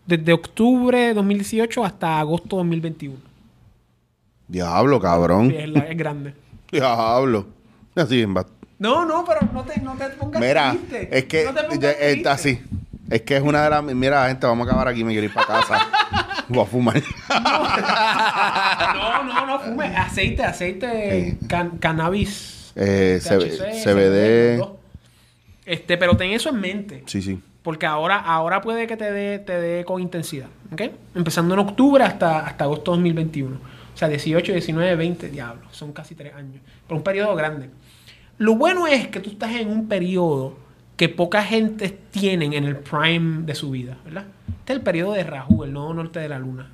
[0.06, 3.16] Desde octubre de 2018 hasta agosto de 2021.
[4.48, 5.50] Diablo, cabrón.
[5.50, 6.34] Sí, es, la- es grande.
[6.72, 7.48] Diablo.
[7.96, 8.26] Así.
[8.78, 11.18] No, no, pero no te, no te pongas Mira, triste.
[11.18, 12.62] es que No te pongas ya, eh, así.
[13.10, 13.84] Es que es una de las.
[13.84, 15.04] Mira, gente, vamos a acabar aquí.
[15.04, 15.88] Me quiero ir para casa.
[16.50, 17.02] Voy a fumar.
[18.94, 19.86] No, no, no, fume.
[19.96, 21.48] Aceite, aceite, Sí.
[21.48, 22.72] can- cannabis.
[22.76, 24.58] Eh, THC, CBD.
[24.58, 24.70] dos.
[25.66, 27.04] Este, pero ten eso en mente.
[27.08, 27.40] Sí, sí.
[27.66, 30.50] Porque ahora, ahora puede que te dé, te con intensidad.
[30.72, 30.84] ¿Ok?
[31.16, 33.56] Empezando en octubre hasta, hasta agosto de 2021.
[33.56, 35.76] O sea, 18, 19, 20, diablos.
[35.76, 36.62] Son casi tres años.
[36.88, 37.72] Pero un periodo grande.
[38.38, 40.56] Lo bueno es que tú estás en un periodo
[40.96, 44.26] que poca gente tienen en el prime de su vida, ¿verdad?
[44.60, 46.70] Este es el periodo de Rahu, el nodo norte de la luna.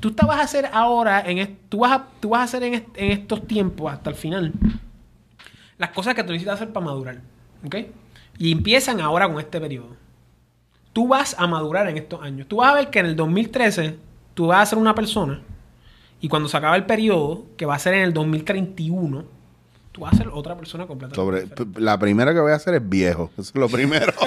[0.00, 3.46] Tú te vas a hacer ahora, en tú, vas tú vas a hacer en estos
[3.46, 4.52] tiempos, hasta el final,
[5.76, 7.20] las cosas que tú necesitas hacer para madurar.
[7.62, 7.76] ¿Ok?
[8.38, 9.96] Y empiezan ahora con este periodo.
[10.92, 12.46] Tú vas a madurar en estos años.
[12.48, 13.96] Tú vas a ver que en el 2013
[14.34, 15.40] tú vas a ser una persona
[16.20, 19.24] y cuando se acaba el periodo, que va a ser en el 2031,
[19.92, 22.88] tú vas a ser otra persona completamente Sobre, la primera que voy a hacer es
[22.88, 23.30] viejo.
[23.38, 24.12] Eso es lo primero.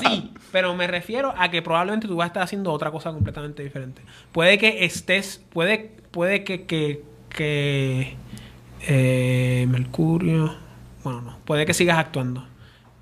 [0.00, 3.62] Sí, pero me refiero a que probablemente tú vas a estar haciendo otra cosa completamente
[3.62, 4.02] diferente.
[4.30, 8.16] Puede que estés, puede, puede que, que, que
[8.86, 10.54] eh, Mercurio,
[11.02, 12.46] bueno, no, puede que sigas actuando,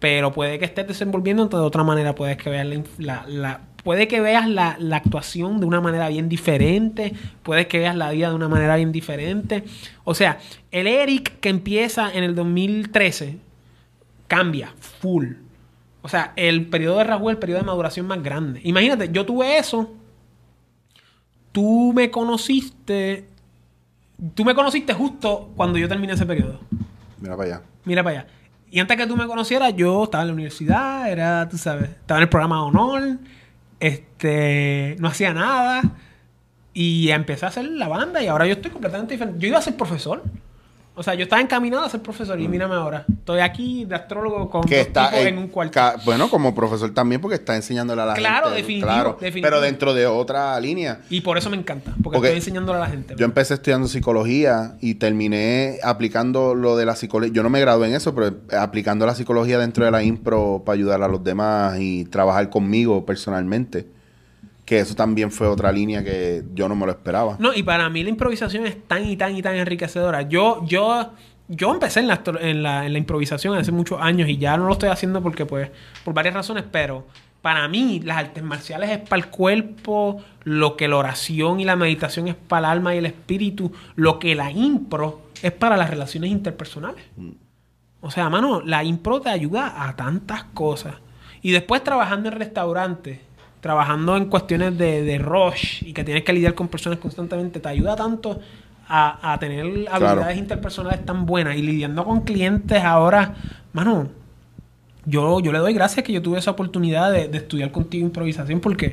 [0.05, 2.67] pero puede que estés desenvolviéndote de otra manera, puedes que veas
[2.99, 7.97] la, puede que veas la, la actuación de una manera bien diferente, puedes que veas
[7.97, 9.65] la vida de una manera bien diferente.
[10.05, 10.41] O sea,
[10.71, 13.39] el Eric que empieza en el 2013
[14.27, 15.37] cambia full.
[16.03, 18.61] O sea, el periodo de Raúl es el periodo de maduración más grande.
[18.63, 19.91] Imagínate, yo tuve eso.
[21.51, 23.25] Tú me conociste.
[24.35, 26.61] Tú me conociste justo cuando yo terminé ese periodo.
[27.23, 27.63] Mira para allá.
[27.87, 28.29] Mira para allá.
[28.75, 32.19] Y antes que tú me conocieras, yo estaba en la universidad, era, tú sabes, estaba
[32.19, 33.19] en el programa honor,
[33.79, 35.93] este, no hacía nada.
[36.73, 39.39] Y empecé a hacer la banda y ahora yo estoy completamente diferente.
[39.39, 40.25] Yo iba a ser profesor.
[40.97, 43.05] O sea, yo estaba encaminado a ser profesor y mírame ahora.
[43.13, 45.81] Estoy aquí de astrólogo con que dos está tipos en, en un cuarto.
[46.05, 49.43] bueno como profesor también porque está enseñándole a la Claro, gente definitivo, definitivo.
[49.43, 51.91] pero dentro de otra línea Y por eso me encanta.
[51.91, 53.15] Porque, Porque estoy enseñándole a la gente.
[53.19, 57.89] yo empecé estudiando psicología y terminé aplicando lo de la psicología yo no me gradué
[57.89, 61.77] en eso pero aplicando la psicología dentro de la impro para ayudar a los demás
[61.81, 63.89] y trabajar conmigo personalmente
[64.65, 67.89] que eso también fue otra línea que yo no me lo esperaba No, y para
[67.91, 70.23] mí la improvisación es tan y tan y tan enriquecedora.
[70.23, 71.13] Yo, yo,
[71.49, 74.67] yo empecé en la, en la, en la improvisación hace muchos años y ya no
[74.67, 75.71] lo estoy haciendo porque, pues,
[76.05, 77.07] por varias razones, pero
[77.43, 81.77] para mí las artes marciales es para el cuerpo, lo que la oración y la
[81.77, 85.91] meditación es para el alma y el espíritu, lo que la impro es para las
[85.91, 87.05] relaciones interpersonales.
[88.01, 90.95] O sea, mano, la impro te ayuda a tantas cosas.
[91.43, 93.19] Y después trabajando en restaurantes,
[93.65, 97.69] trabajando en cuestiones de, de rush y que tienes que lidiar con personas constantemente, te
[97.71, 98.39] ayuda tanto
[98.87, 103.35] a, a tener habilidades interpersonales tan buenas y lidiando con clientes ahora,
[103.73, 104.09] mano,
[105.07, 108.61] yo, yo le doy gracias que yo tuve esa oportunidad de, de estudiar contigo improvisación
[108.61, 108.93] porque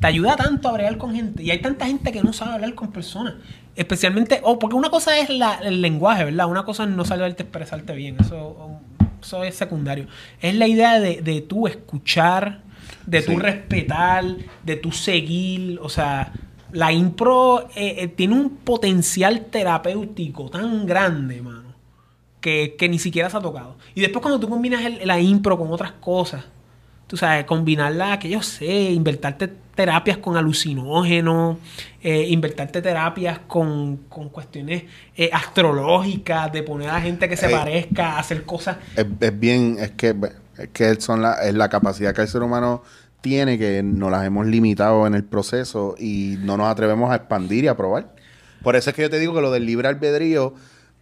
[0.00, 1.44] te ayuda tanto a bregar con gente.
[1.44, 3.34] Y hay tanta gente que no sabe hablar con personas.
[3.76, 6.48] Especialmente, o porque una cosa es la- el lenguaje, ¿verdad?
[6.48, 8.16] Una cosa es no saberte expresarte bien.
[8.18, 8.80] Eso,
[9.22, 10.08] eso es secundario.
[10.40, 12.62] Es la idea de, de tú escuchar,
[13.06, 13.38] de tú Sí.
[13.38, 14.24] respetar,
[14.64, 15.78] de tú seguir.
[15.82, 16.32] O sea,
[16.72, 21.64] la impro eh, eh, tiene un potencial terapéutico tan grande, mano
[22.40, 23.76] que, que ni siquiera se ha tocado.
[23.94, 26.44] Y después cuando tú combinas el- la impro con otras cosas,
[27.08, 31.58] tú sabes, combinarla, que yo sé, invertarte terapias con alucinógenos,
[32.02, 34.84] eh, invertarte terapias con, con cuestiones
[35.16, 37.52] eh, astrológicas, de poner a gente que se Ey.
[37.52, 38.76] parezca, hacer cosas.
[38.96, 40.14] es, es bien, es que,
[40.72, 42.82] que son la, es la capacidad que el ser humano
[43.20, 47.64] tiene que nos las hemos limitado en el proceso y no nos atrevemos a expandir
[47.64, 48.14] y a probar.
[48.62, 50.54] Por eso es que yo te digo que lo del libre albedrío,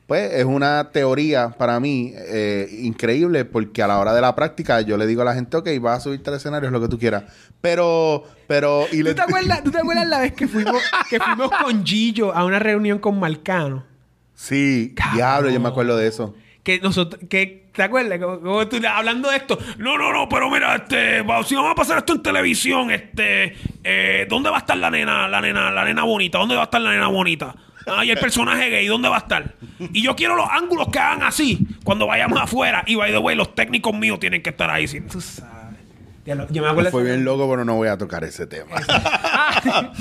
[0.06, 4.80] pues es una teoría para mí eh, increíble porque a la hora de la práctica
[4.82, 6.88] yo le digo a la gente, ok, vas a subirte al escenario, es lo que
[6.88, 7.24] tú quieras.
[7.60, 11.18] Pero, pero, y ¿Tú le- te, acuerdas, ¿Tú te acuerdas la vez que fuimos, que
[11.20, 13.84] fuimos con Gillo a una reunión con Marcano?
[14.34, 15.14] Sí, Cabrón.
[15.16, 16.34] diablo, yo me acuerdo de eso.
[16.62, 18.18] Que nosotros, que, ¿te acuerdas?
[18.18, 19.58] Como, como hablando de esto.
[19.78, 24.26] No, no, no, pero mira, este, si vamos a pasar esto en televisión, este, eh,
[24.28, 26.38] ¿dónde va a estar la nena, la nena, la nena bonita?
[26.38, 27.54] ¿Dónde va a estar la nena bonita?
[27.86, 29.54] Ah, y el personaje gay, ¿dónde va a estar?
[29.92, 32.82] Y yo quiero los ángulos que hagan así cuando vayamos afuera.
[32.86, 34.88] Y by the way, los técnicos míos tienen que estar ahí.
[34.88, 35.00] sí.
[35.02, 35.53] Tú sabes.
[36.24, 36.90] Ya lo- yo me acuerdo.
[36.90, 38.76] Fue bien loco, pero no voy a tocar ese tema.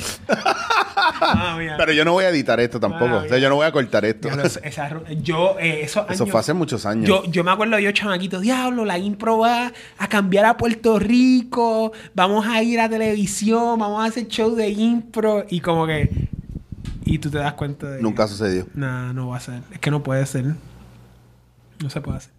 [1.26, 1.57] Ah.
[1.78, 3.05] Pero yo no voy a editar esto tampoco.
[3.15, 4.30] Ah, o sea, yo no voy a cortar esto.
[4.63, 4.89] Esa
[5.21, 7.07] yo, eh, esos Eso fue hace muchos años.
[7.07, 11.93] Yo, yo me acuerdo yo, chamaquito, diablo, la impro va a cambiar a Puerto Rico,
[12.13, 16.09] vamos a ir a televisión, vamos a hacer show de impro y como que...
[17.05, 18.01] Y tú te das cuenta de...
[18.01, 18.67] Nunca sucedió.
[18.74, 19.61] Nah, no va a ser.
[19.71, 20.45] Es que no puede ser.
[21.82, 22.33] No se puede hacer.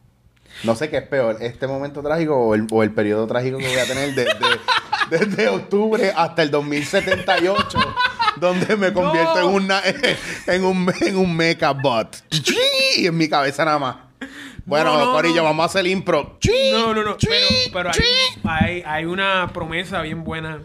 [0.62, 3.66] No sé qué es peor, este momento trágico o el, o el periodo trágico que
[3.68, 4.34] voy a tener desde,
[5.10, 7.78] desde octubre hasta el 2078,
[8.36, 9.82] donde me convierto en, una,
[10.46, 12.16] en un, en un mecha bot.
[12.96, 13.96] Y en mi cabeza nada más.
[14.66, 15.44] Bueno, No, no, Corillo, no.
[15.44, 16.38] vamos a hacer impro.
[16.72, 17.16] No, no, no.
[17.20, 18.02] Pero, pero hay,
[18.44, 20.60] hay, hay una promesa bien buena.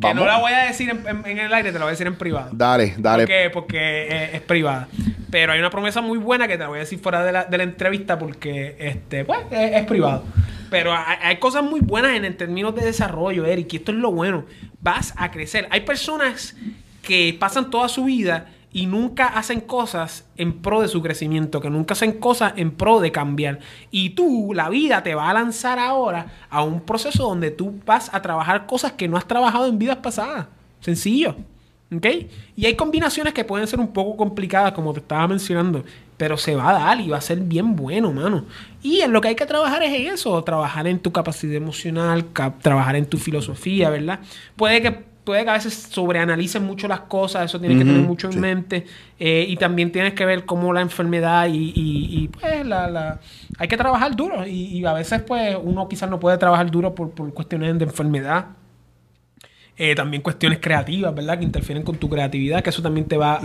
[0.00, 1.92] Que no la voy a decir en, en- en el aire, te la voy a
[1.92, 2.50] decir en privado.
[2.52, 3.24] Dale, dale.
[3.24, 3.78] Porque, porque
[4.08, 4.88] eh, es privada.
[5.30, 7.44] Pero hay una promesa muy buena que te la voy a decir fuera de la,
[7.44, 10.24] de la entrevista porque, este, pues, es, es privado.
[10.70, 13.98] Pero hay, hay cosas muy buenas en, en términos de desarrollo, Eric, y esto es
[13.98, 14.44] lo bueno.
[14.80, 15.66] Vas a crecer.
[15.70, 16.56] Hay personas
[17.02, 21.70] que pasan toda su vida y nunca hacen cosas en pro de su crecimiento, que
[21.70, 23.60] nunca hacen cosas en pro de cambiar.
[23.90, 28.12] Y tú, la vida te va a lanzar ahora a un proceso donde tú vas
[28.12, 30.46] a trabajar cosas que no has trabajado en vidas pasadas.
[30.80, 31.36] Sencillo.
[31.94, 32.06] ¿Ok?
[32.54, 35.84] Y hay combinaciones que pueden ser un poco complicadas, como te estaba mencionando,
[36.18, 38.44] pero se va a dar y va a ser bien bueno, mano.
[38.82, 42.26] Y en lo que hay que trabajar es en eso, trabajar en tu capacidad emocional,
[42.60, 44.20] trabajar en tu filosofía, ¿verdad?
[44.54, 48.30] Puede que, puede que a veces sobreanalices mucho las cosas, eso tienes que tener mucho
[48.30, 48.86] en mente.
[49.18, 53.20] eh, y también tienes que ver cómo la enfermedad y, y- y, pues la, la-
[53.58, 54.46] hay que trabajar duro.
[54.46, 57.84] Y, y a veces pues uno quizás no puede trabajar duro por, por cuestiones de
[57.84, 58.46] enfermedad.
[59.76, 61.38] Eh, también cuestiones creativas, ¿verdad?
[61.38, 63.40] Que interfieren con tu creatividad, que eso también te va a,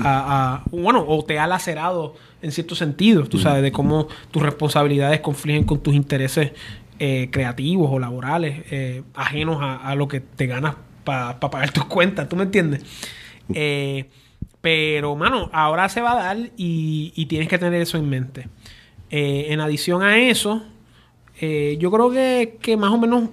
[0.55, 5.19] a- bueno, o te ha lacerado en ciertos sentidos, tú sabes, de cómo tus responsabilidades
[5.19, 6.53] confligen con tus intereses
[6.97, 11.85] eh, creativos o laborales, eh, ajenos a, a lo que te ganas para pagar tus
[11.85, 12.83] cuentas, ¿tú me entiendes?
[13.53, 14.09] Eh,
[14.61, 18.47] pero, mano, ahora se va a dar y, y tienes que tener eso en mente.
[19.09, 20.63] Eh, en adición a eso,
[21.39, 23.29] eh, yo creo que, que más o menos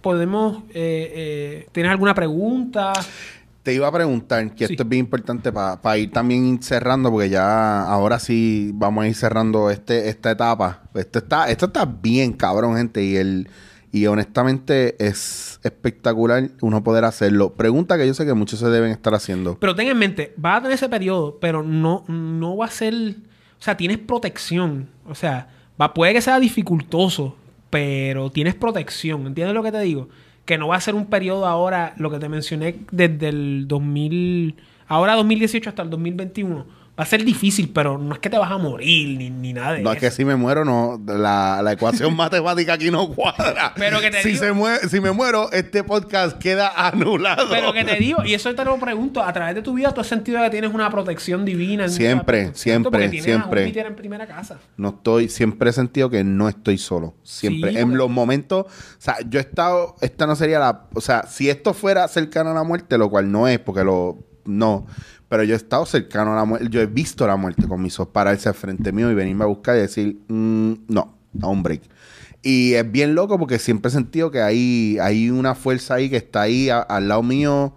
[0.00, 0.62] podemos...
[0.70, 2.92] Eh, eh, ¿Tienes alguna pregunta?
[3.64, 7.82] Te iba a preguntar, que esto es bien importante para ir también cerrando, porque ya
[7.82, 10.82] ahora sí vamos a ir cerrando este, esta etapa.
[10.94, 13.48] Esto está, esto está bien cabrón, gente, y el
[13.94, 17.52] y honestamente es espectacular uno poder hacerlo.
[17.52, 19.56] Pregunta que yo sé que muchos se deben estar haciendo.
[19.60, 22.92] Pero ten en mente, va a tener ese periodo, pero no, no va a ser.
[22.92, 24.88] O sea, tienes protección.
[25.08, 25.46] O sea,
[25.80, 27.36] va, puede que sea dificultoso,
[27.70, 29.28] pero tienes protección.
[29.28, 30.08] ¿Entiendes lo que te digo?
[30.44, 34.56] Que no va a ser un periodo ahora, lo que te mencioné, desde el 2000.
[34.88, 36.66] Ahora 2018 hasta el 2021
[36.98, 39.72] va a ser difícil, pero no es que te vas a morir ni, ni nada
[39.72, 39.96] de no, eso.
[39.96, 41.00] es que si me muero, no.
[41.06, 43.72] La, la ecuación matemática aquí no cuadra.
[43.76, 47.48] Pero que te si, digo- se mue- si me muero, este podcast queda anulado.
[47.50, 50.00] Pero que te digo, y eso te lo pregunto, a través de tu vida tú
[50.02, 51.84] has sentido que tienes una protección divina.
[51.84, 52.58] en Siempre, ¿cierto?
[52.58, 53.60] siempre, Porque tienes siempre.
[53.62, 54.58] A Júpiter en primera casa.
[54.76, 57.14] No estoy, siempre he sentido que no estoy solo.
[57.24, 57.72] Siempre.
[57.72, 61.00] Sí, en porque- los momentos, o sea, yo he estado, esta no sería la, o
[61.00, 64.86] sea, si esto fuera cercano a la muerte, lo cual no es, porque lo, no,
[65.28, 67.98] pero yo he estado cercano a la muerte, yo he visto la muerte con mis
[67.98, 71.62] ojos pararse al frente mío y venirme a buscar y decir, mm, no, a un
[71.62, 71.82] break.
[72.42, 76.18] Y es bien loco porque siempre he sentido que hay, hay una fuerza ahí que
[76.18, 77.74] está ahí al lado mío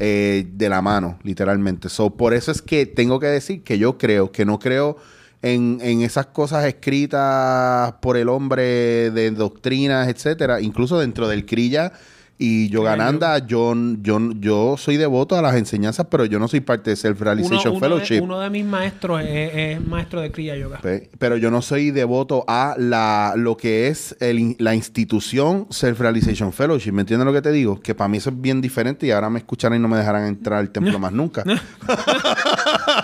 [0.00, 1.88] eh, de la mano, literalmente.
[1.88, 4.96] So, por eso es que tengo que decir que yo creo, que no creo
[5.40, 11.92] en, en esas cosas escritas por el hombre de doctrinas, etcétera, incluso dentro del Crilla
[12.40, 16.90] y Yogananda, yo, yo, yo soy devoto a las enseñanzas, pero yo no soy parte
[16.90, 18.20] de Self Realization uno Fellowship.
[18.22, 20.78] uno de mis maestros es, es maestro de Kriya Yoga.
[20.80, 26.52] Pe- Pero yo no soy devoto a la, lo que es el la institución Self-Realization
[26.52, 26.92] Fellowship.
[26.92, 27.80] ¿Me entiendes lo que te digo?
[27.80, 30.26] Que para mí eso es bien diferente y ahora me escucharán y no me dejarán
[30.26, 31.42] entrar al templo más nunca.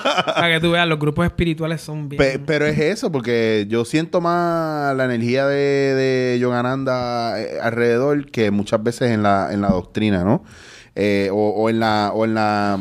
[0.02, 2.18] Para que tú veas, los grupos espirituales son bien.
[2.18, 5.56] Pe- pero es eso, porque yo siento más la energía de,
[5.94, 10.44] de Yogananda eh, alrededor que muchas veces en la, en la doctrina, ¿no?
[10.94, 12.78] Eh, o, o en la, o en la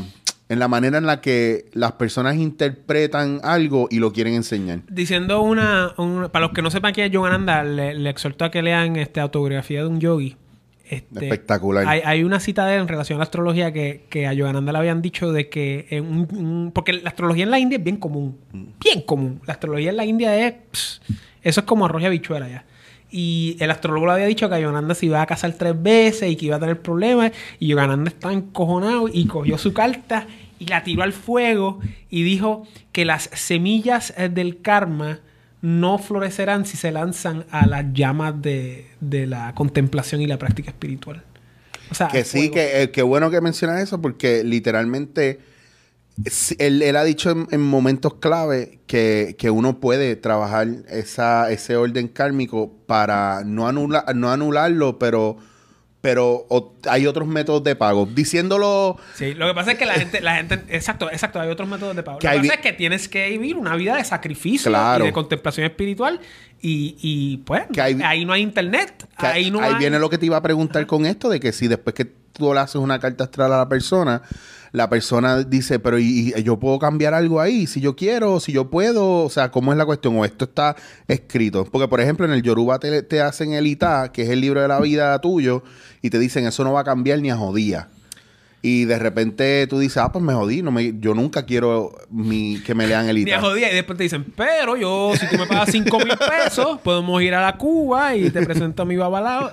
[0.50, 4.82] en la manera en la que las personas interpretan algo y lo quieren enseñar.
[4.88, 8.52] Diciendo una, una- Para los que no sepan quién es Yogananda, le, le exhorto a
[8.52, 10.36] que lean este, autografía de un yogi.
[10.94, 11.88] Este, Espectacular.
[11.88, 14.72] Hay, hay una cita de él en relación a la astrología que, que a Yogananda
[14.72, 15.88] le habían dicho de que...
[15.90, 18.38] en un- un- porque la astrología en la India es bien común.
[18.84, 19.42] Bien común.
[19.46, 20.54] La astrología en la India es...
[20.72, 21.02] pss,
[21.42, 22.66] eso es como arroz y habichuela ya.
[23.12, 26.32] Y el astrólogo le había dicho que a Yogananda se iba a casar tres veces
[26.32, 27.32] y que iba a tener problemas.
[27.60, 30.26] Y Yogananda estaba encojonado y cogió su carta
[30.58, 31.80] y la tiró al fuego
[32.10, 35.20] y dijo que las semillas eh, del karma
[35.64, 40.72] no florecerán si se lanzan a las llamas de, de la contemplación y la práctica
[40.72, 41.24] espiritual.
[41.90, 45.40] O sea, Que sí, que, eh, que bueno que mencionas eso porque literalmente
[46.60, 51.78] él, él ha dicho en, en momentos clave que, que uno puede trabajar esa, ese
[51.78, 55.38] orden kármico para no, anula, no anularlo, pero,
[56.04, 58.06] pero o- hay otros métodos de pago.
[58.06, 58.98] Diciéndolo...
[59.16, 61.96] Sí, lo que pasa es que la gente, la gente, exacto, exacto, hay otros métodos
[61.96, 62.20] de pago.
[62.20, 65.06] Que lo que pasa es que tienes que vivir una vida de sacrificio Claro.
[65.06, 66.20] y de contemplación espiritual
[66.62, 69.76] y, y pues Que hay- ahí no hay internet, ahí no hay...
[69.76, 72.54] viene lo que te iba a preguntar con esto, de que si después que tú
[72.54, 74.24] le haces una carta astral a la persona,
[74.74, 77.66] la persona dice, pero ¿y, y yo puedo cambiar algo ahí?
[77.68, 80.18] Si yo quiero, si yo puedo, o sea, ¿cómo es la cuestión?
[80.18, 80.76] O esto está
[81.08, 81.64] escrito.
[81.72, 84.62] Porque, por ejemplo, en el Yoruba te, te hacen el Ita, que es el libro
[84.62, 85.64] de la vida tuyo,
[86.02, 87.88] y te dicen, eso no va a cambiar ni a jodía.
[88.66, 92.62] Y de repente tú dices, ah, pues me jodí, no me, yo nunca quiero mi,
[92.66, 93.42] que me lean el Ni a Ita.
[93.42, 97.22] jodida y después te dicen, pero yo, si tú me pagas 5 mil pesos, podemos
[97.22, 99.50] ir a la Cuba y te presento a mi babalao.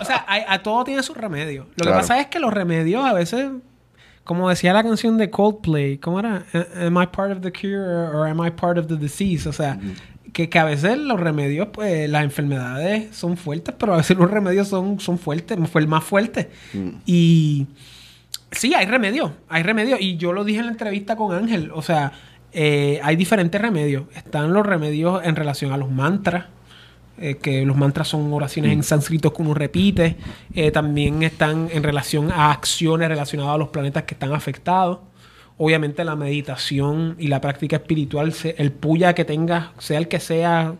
[0.00, 1.68] O sea, hay- a todo tiene su remedio.
[1.76, 1.92] Lo Claro.
[1.96, 3.46] que pasa es que los remedios a veces,
[4.26, 6.44] como decía la canción de Coldplay, ¿cómo era?
[6.84, 9.48] Am I part of the cure or am I part of the disease?
[9.48, 9.78] O sea,
[10.32, 14.28] que, que a veces los remedios, pues las enfermedades son fuertes, pero a veces los
[14.28, 16.50] remedios son, son fuertes, fue el más fuerte.
[17.06, 17.68] Y
[18.50, 20.00] sí, hay remedios, hay remedios.
[20.00, 22.12] Y yo lo dije en la entrevista con Ángel, o sea,
[22.52, 24.06] eh, hay diferentes remedios.
[24.16, 26.46] Están los remedios en relación a los mantras.
[27.18, 30.16] Eh, que los mantras son oraciones en sánscrito que uno repite.
[30.54, 34.98] Eh, también están en relación a acciones relacionadas a los planetas que están afectados.
[35.56, 40.74] Obviamente la meditación y la práctica espiritual, el puya que tengas, sea el que sea,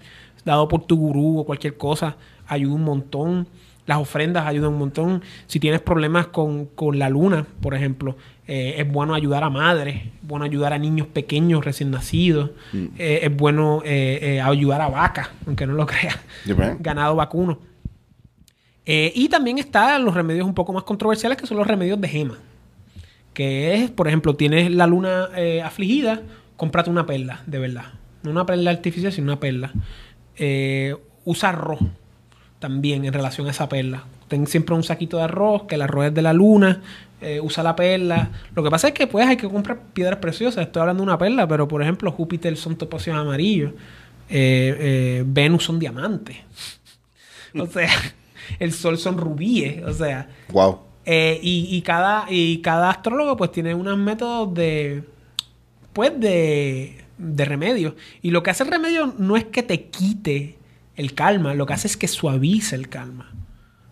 [0.45, 2.17] dado por tu gurú o cualquier cosa,
[2.47, 3.49] ayuda un montón.
[3.87, 5.23] Las ofrendas ayudan un montón.
[5.47, 8.17] Si tienes problemas con, con la luna, por ejemplo,
[8.49, 13.21] eh, es bueno ayudar a madres, es bueno ayudar a niños pequeños recién nacidos, eh,
[13.23, 16.19] es bueno eh, ayudar a vacas, aunque no lo creas,
[16.79, 17.59] ganado vacuno.
[18.89, 22.39] Y también están los remedios un poco más controversiales, que son los remedios de gema.
[23.35, 25.29] Que es, por ejemplo, tienes la luna
[25.65, 26.23] afligida,
[26.57, 27.87] cómprate una perla, de verdad.
[28.23, 29.73] No una perla artificial, sino una perla.
[31.25, 31.81] Usa arroz
[32.61, 34.05] también en relación a esa perla.
[34.29, 36.83] Ten siempre un saquito de arroz, que el arroz es de la luna,
[37.21, 38.31] eh, usa la perla.
[38.55, 40.67] Lo que pasa es que pues hay que comprar piedras preciosas.
[40.67, 43.73] Estoy hablando de una perla, pero por ejemplo Júpiter son topacios amarillos.
[44.29, 46.37] Eh, eh, Venus son diamantes.
[47.59, 47.91] o sea,
[48.59, 49.83] el Sol son rubíes.
[49.85, 50.81] O sea, Wow.
[51.07, 55.05] y, y cada, y cada astrólogo pues tiene unos métodos de,
[55.93, 57.97] pues de, de remedio.
[58.23, 60.59] Y lo que hace el remedio no es que te quite
[60.97, 63.33] el calma, lo que hace es que suavice el calma.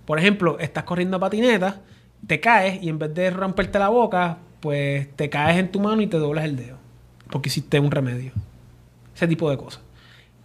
[0.06, 1.80] Por ejemplo, estás corriendo patineta,
[2.26, 6.02] te caes y en vez de romperte la boca, pues te caes en tu mano
[6.02, 6.76] y te doblas el dedo.
[7.30, 8.32] Porque hiciste un remedio.
[9.14, 9.80] Ese tipo de cosas.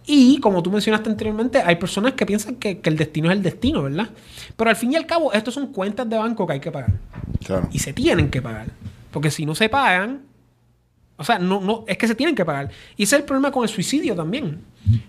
[0.06, 3.42] Y como tú mencionaste anteriormente, hay personas que piensan que, que el destino es el
[3.42, 4.10] destino, ¿verdad?
[4.56, 6.92] Pero al fin y al cabo, estos son cuentas de banco que hay que pagar.
[7.44, 7.68] Claro.
[7.72, 8.68] Y se tienen que pagar.
[9.10, 10.22] Porque si no se pagan,
[11.16, 12.70] o sea, no, no, es que se tienen que pagar.
[12.96, 14.62] Y ese es el problema con el suicidio también.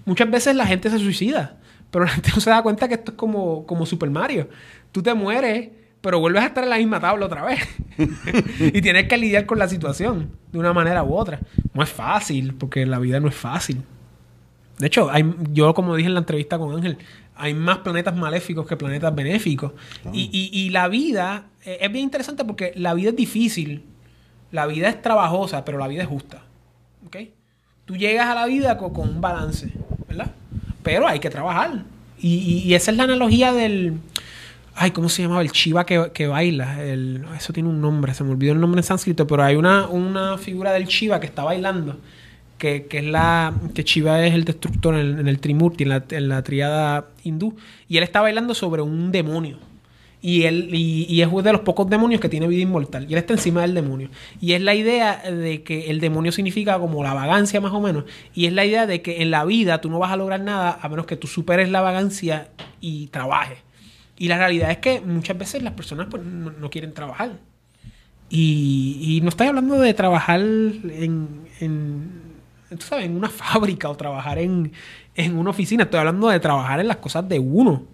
[0.05, 1.57] Muchas veces la gente se suicida,
[1.89, 4.49] pero la gente no se da cuenta que esto es como, como Super Mario.
[4.91, 5.69] Tú te mueres,
[6.01, 7.59] pero vuelves a estar en la misma tabla otra vez.
[8.59, 11.39] y tienes que lidiar con la situación de una manera u otra.
[11.73, 13.81] No es fácil, porque la vida no es fácil.
[14.79, 15.23] De hecho, hay,
[15.53, 16.97] yo como dije en la entrevista con Ángel,
[17.35, 19.73] hay más planetas maléficos que planetas benéficos.
[20.11, 23.83] Y, y- y la vida eh, es bien interesante porque la vida es difícil,
[24.51, 26.41] la vida es trabajosa, pero la vida es justa.
[27.05, 27.17] ¿Ok?
[27.85, 29.71] Tú llegas a la vida co- con, un balance,
[30.07, 30.31] ¿verdad?
[30.83, 31.83] Pero hay que trabajar.
[32.19, 33.97] Y, y- y esa es la analogía del...
[34.75, 35.41] Ay, ¿cómo se llamaba?
[35.41, 36.83] El chiva que, que baila.
[36.83, 39.87] El, eso tiene un nombre, se me olvidó el nombre en sánscrito, pero hay una,
[39.87, 41.97] una figura del chiva que está bailando
[42.61, 46.29] que, que es la que Shiva es el destructor en el, Trimurti, en la, en
[46.29, 47.55] la triada hindú,
[47.89, 49.57] y él está bailando sobre un demonio.
[50.21, 53.07] Y él y, y es uno de los pocos demonios que tiene vida inmortal.
[53.09, 54.11] Y él está encima del demonio.
[54.39, 58.03] Y es la idea de que el demonio significa como la vagancia más o menos.
[58.35, 60.77] Y es la idea de que en la vida tú no vas a lograr nada
[60.79, 62.49] a menos que tú superes la vagancia
[62.79, 63.57] y trabajes.
[64.21, 67.39] Y la realidad es que muchas veces las personas pues, no, quieren trabajar.
[68.29, 72.21] Y, no estoy hablando de trabajar en, en,
[72.69, 74.73] tú sabes, en una fábrica o trabajar en,
[75.15, 75.85] en una oficina.
[75.85, 77.87] Estoy hablando de trabajar en las cosas de uno,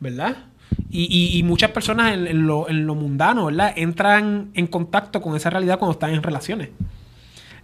[0.00, 0.46] ¿verdad?
[0.88, 3.74] Y, y- muchas personas en, en lo, en lo mundano, ¿verdad?
[3.76, 6.70] Entran en contacto con esa realidad cuando están en relaciones.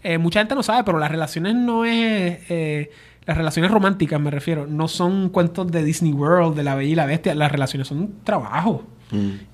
[0.02, 2.38] Eh, mucha gente no sabe, pero las relaciones no es...
[2.50, 2.90] eh,
[3.26, 6.94] las relaciones románticas, me refiero, no son cuentos de Disney World, de la Bella y
[6.94, 7.34] la Bestia.
[7.34, 8.84] Las relaciones son trabajo.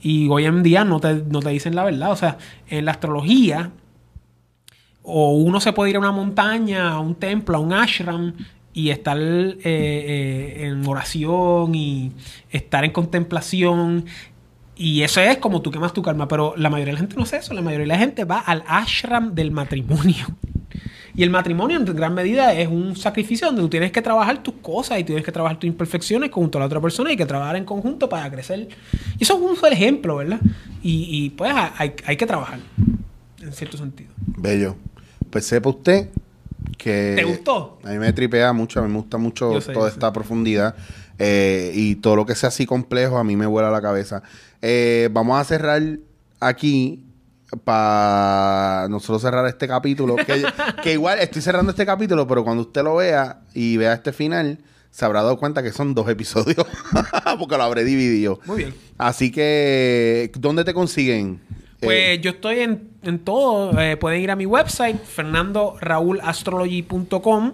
[0.03, 2.13] Y hoy en día no te, no te dicen la verdad.
[2.13, 2.39] O sea,
[2.69, 3.71] en la astrología,
[5.03, 8.35] o uno se puede ir a una montaña, a un templo, a un ashram
[8.75, 12.13] y estar eh, eh, en oración y
[12.51, 14.05] estar en contemplación.
[14.77, 16.29] Y eso es como tú quemas tu karma.
[16.29, 17.55] Pero la mayoría de la gente no hace eso.
[17.55, 20.27] La mayoría de la gente va al ashram del matrimonio.
[21.17, 24.55] Y el matrimonio en gran medida es un sacrificio donde tú tienes que trabajar tus
[24.61, 27.57] cosas y tienes que trabajar tus imperfecciones junto a la otra persona y que trabajar
[27.57, 28.69] en conjunto para crecer.
[29.19, 30.41] Y eso es un solo ejemplo, ¿verdad?
[30.83, 32.59] Y, y, pues hay, hay que trabajar,
[33.41, 34.11] en cierto sentido.
[34.37, 34.77] Bello.
[35.31, 36.11] Pues sepa usted
[36.77, 37.15] que...
[37.17, 37.79] ¿Te gustó?
[37.83, 39.95] A mí me tripea mucho, a mí me gusta mucho sé, toda sé.
[39.95, 40.77] esta profundidad.
[41.19, 44.23] eh, y todo lo que sea así complejo a mí me vuela la cabeza.
[44.61, 45.83] Eh, vamos a cerrar
[46.41, 47.03] aquí
[47.65, 50.17] para nosotros cerrar este capítulo.
[50.17, 50.45] Que,
[50.83, 54.59] que igual estoy cerrando este capítulo, pero cuando usted lo vea y vea este final,
[54.91, 56.67] se habrá dado cuenta que son dos episodios.
[57.39, 58.41] porque lo habré dividido.
[58.47, 58.75] Muy bien.
[58.99, 61.41] Así que, ¿dónde te consiguen?
[61.81, 63.79] Pues Eh, yo estoy en, en todo.
[63.81, 67.53] Eh, pueden ir a mi website, fernandoraulastrology.com.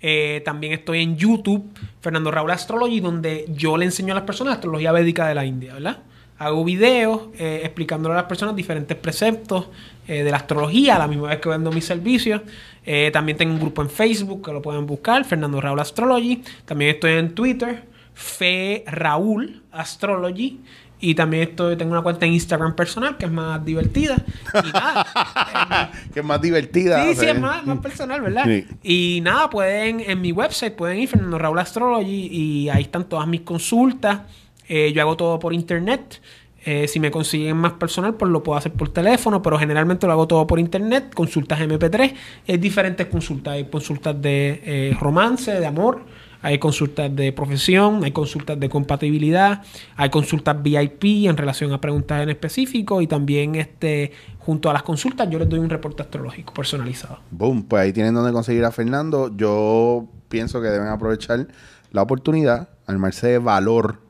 [0.00, 1.64] Eh, también estoy en YouTube,
[2.00, 5.74] Fernando Raúl Astrology, donde yo le enseño a las personas astrología védica de la India,
[5.74, 5.98] ¿verdad?
[6.38, 9.68] Hago videos eh, explicándole a las personas diferentes preceptos
[10.06, 12.42] eh, de la astrología, a la misma vez que vendo mis servicios.
[12.84, 16.42] Eh, también tengo un grupo en Facebook que lo pueden buscar, Fernando Raúl Astrology.
[16.66, 20.60] También estoy en Twitter, Fe Raúl Astrology.
[20.98, 24.16] Y también estoy, tengo una cuenta en Instagram personal que es más divertida.
[24.54, 27.02] Y nada, que es más divertida.
[27.02, 28.44] Sí, o sí, es más, más personal, ¿verdad?
[28.44, 28.66] Sí.
[28.82, 33.26] Y nada, pueden, en mi website, pueden ir, Fernando Raúl Astrology, y ahí están todas
[33.26, 34.20] mis consultas.
[34.68, 36.20] Eh, yo hago todo por internet.
[36.66, 40.12] Eh, si me consiguen más personal, pues lo puedo hacer por teléfono, pero generalmente lo
[40.12, 41.14] hago todo por internet.
[41.14, 42.12] Consultas MP3,
[42.48, 43.54] hay diferentes consultas.
[43.54, 46.02] Hay consultas de eh, romance, de amor,
[46.42, 49.62] hay consultas de profesión, hay consultas de compatibilidad,
[49.94, 54.10] hay consultas VIP en relación a preguntas en específico y también este
[54.40, 57.20] junto a las consultas yo les doy un reporte astrológico personalizado.
[57.30, 59.30] Boom, pues ahí tienen donde conseguir a Fernando.
[59.36, 61.46] Yo pienso que deben aprovechar
[61.92, 64.05] la oportunidad, armarse de valor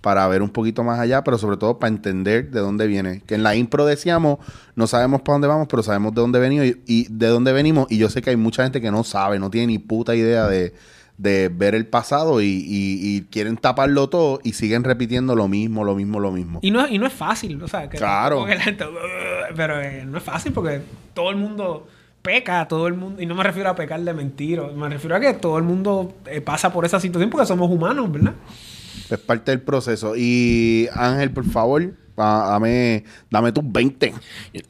[0.00, 3.20] para ver un poquito más allá, pero sobre todo para entender de dónde viene.
[3.26, 4.38] Que en la impro decíamos,
[4.74, 7.86] no sabemos para dónde vamos, pero sabemos de dónde venimos y, y de dónde venimos.
[7.90, 10.46] Y yo sé que hay mucha gente que no sabe, no tiene ni puta idea
[10.46, 10.72] de,
[11.18, 15.84] de ver el pasado y, y- y quieren taparlo todo y siguen repitiendo lo mismo,
[15.84, 16.60] lo mismo, lo mismo.
[16.62, 18.46] Y no, y no es fácil, o sea, que Claro.
[18.46, 18.86] la gente,
[19.54, 20.80] pero eh, no es fácil porque
[21.12, 21.86] todo el mundo
[22.22, 25.20] peca, todo el mundo, y no me refiero a pecar de mentira, me refiero a
[25.20, 28.32] que todo el mundo eh, pasa por esa situación porque somos humanos, ¿verdad?
[29.10, 30.14] Es parte del proceso.
[30.16, 34.12] Y Ángel, por favor, dame, dame tus 20.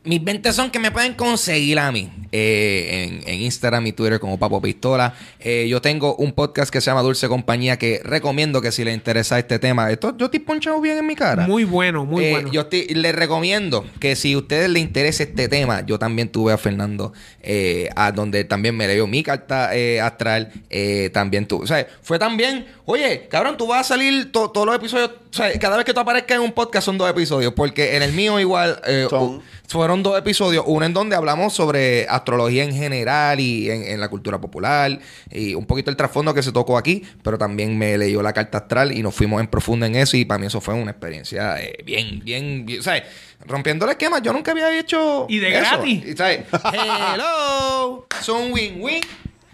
[0.05, 4.21] Mis 20 son que me pueden conseguir a mí eh, en, en Instagram y Twitter
[4.21, 5.15] como Papo Pistola.
[5.39, 8.95] Eh, yo tengo un podcast que se llama Dulce Compañía que recomiendo que si les
[8.95, 9.91] interesa este tema.
[9.91, 11.47] Esto yo estoy ponchado bien en mi cara.
[11.47, 12.51] Muy bueno, muy Eh, bueno.
[12.53, 16.53] Yo estoy- les recomiendo que si a ustedes les interesa este tema, yo también tuve
[16.53, 17.13] a Fernando,
[17.43, 20.53] eh, a donde también me leyó mi carta eh, astral.
[20.71, 24.67] eh, también tú, o sea, fue también, oye, cabrón, tú vas a salir to- todos
[24.67, 27.53] los episodios, o sea, cada vez que tú aparezcas en un podcast son dos episodios,
[27.55, 32.07] porque en el mío igual eh, u- fueron dos episodios, uno en donde hablamos sobre
[32.09, 34.99] astrología en general y en, en la cultura popular
[35.31, 38.59] y un poquito el trasfondo que se tocó aquí, pero también me leyó la carta
[38.59, 41.61] astral y nos fuimos en profundo en eso y para mí eso fue una experiencia
[41.63, 43.03] eh, bien, bien, bien, o sea,
[43.47, 45.61] rompiendo el esquema, yo nunca había hecho Y de eso.
[45.61, 46.05] gratis.
[46.07, 46.41] Y, ¿sabes?
[47.15, 49.01] Hello, son win-win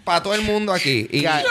[0.07, 1.07] para todo el mundo aquí.
[1.11, 1.43] Y, Ya,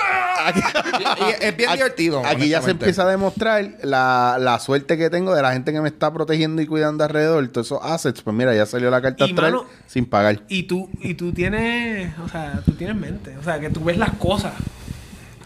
[0.46, 2.18] aquí- y es bien Aquí- divertido.
[2.24, 2.70] Aquí ya se honestamente.
[2.70, 6.61] empieza a demostrar la, la suerte que tengo de la gente que me está protegiendo
[6.62, 7.46] y cuidando alrededor.
[7.48, 10.40] Todos esos assets, pues mira, ya salió la carta Y, astral mano, sin pagar.
[10.48, 13.98] Y tú, y tú tienes, o sea, tú tienes mente, o sea, que tú ves
[13.98, 14.54] las cosas.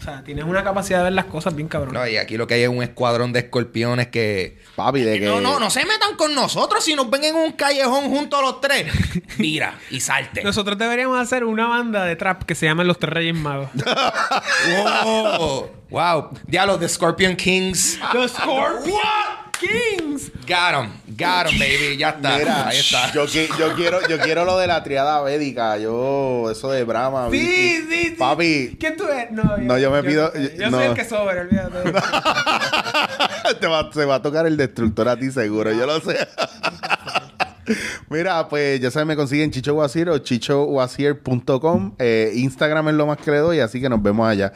[0.01, 1.93] O sea, tienes una capacidad de ver las cosas bien cabrón.
[1.93, 4.57] No, y aquí lo que hay es un escuadrón de escorpiones que...
[4.75, 5.25] Papi, de que.
[5.27, 8.41] No, no, no se metan con nosotros si nos ven en un callejón junto a
[8.41, 8.91] los tres.
[9.37, 10.43] Mira y salte.
[10.43, 13.69] Nosotros deberíamos hacer una banda de trap que se llama Los Tres Reyes Magos.
[15.05, 15.69] wow.
[15.91, 16.29] wow.
[16.47, 17.99] Diablo, The Scorpion Kings.
[18.11, 18.97] Los Scorpion
[19.61, 20.31] Kings.
[20.47, 20.89] Got 'em.
[21.15, 21.97] Got 'em, baby.
[21.97, 22.37] Ya está.
[22.37, 23.11] Mira, Ahí está.
[23.13, 25.77] Yo, qui- yo quiero, yo quiero lo de la triada védica.
[25.77, 27.27] Yo, eso de Brahma.
[27.31, 27.47] Sí, Vicky.
[27.49, 28.15] sí, sí.
[28.17, 29.31] Papi, ¿Quién tú eres?
[29.31, 30.77] No, No, yo me pido- Yo, no.
[30.77, 31.91] soy el que sobra, olvídate.
[33.59, 36.17] te va, se va a tocar el destructor a ti seguro, yo lo sé.
[38.09, 41.95] Mira, pues ya saben, me consiguen Chicho Guasier o chichowasier.com.
[41.99, 44.51] Eh, Instagram es lo más que le doy, así que nos vemos allá.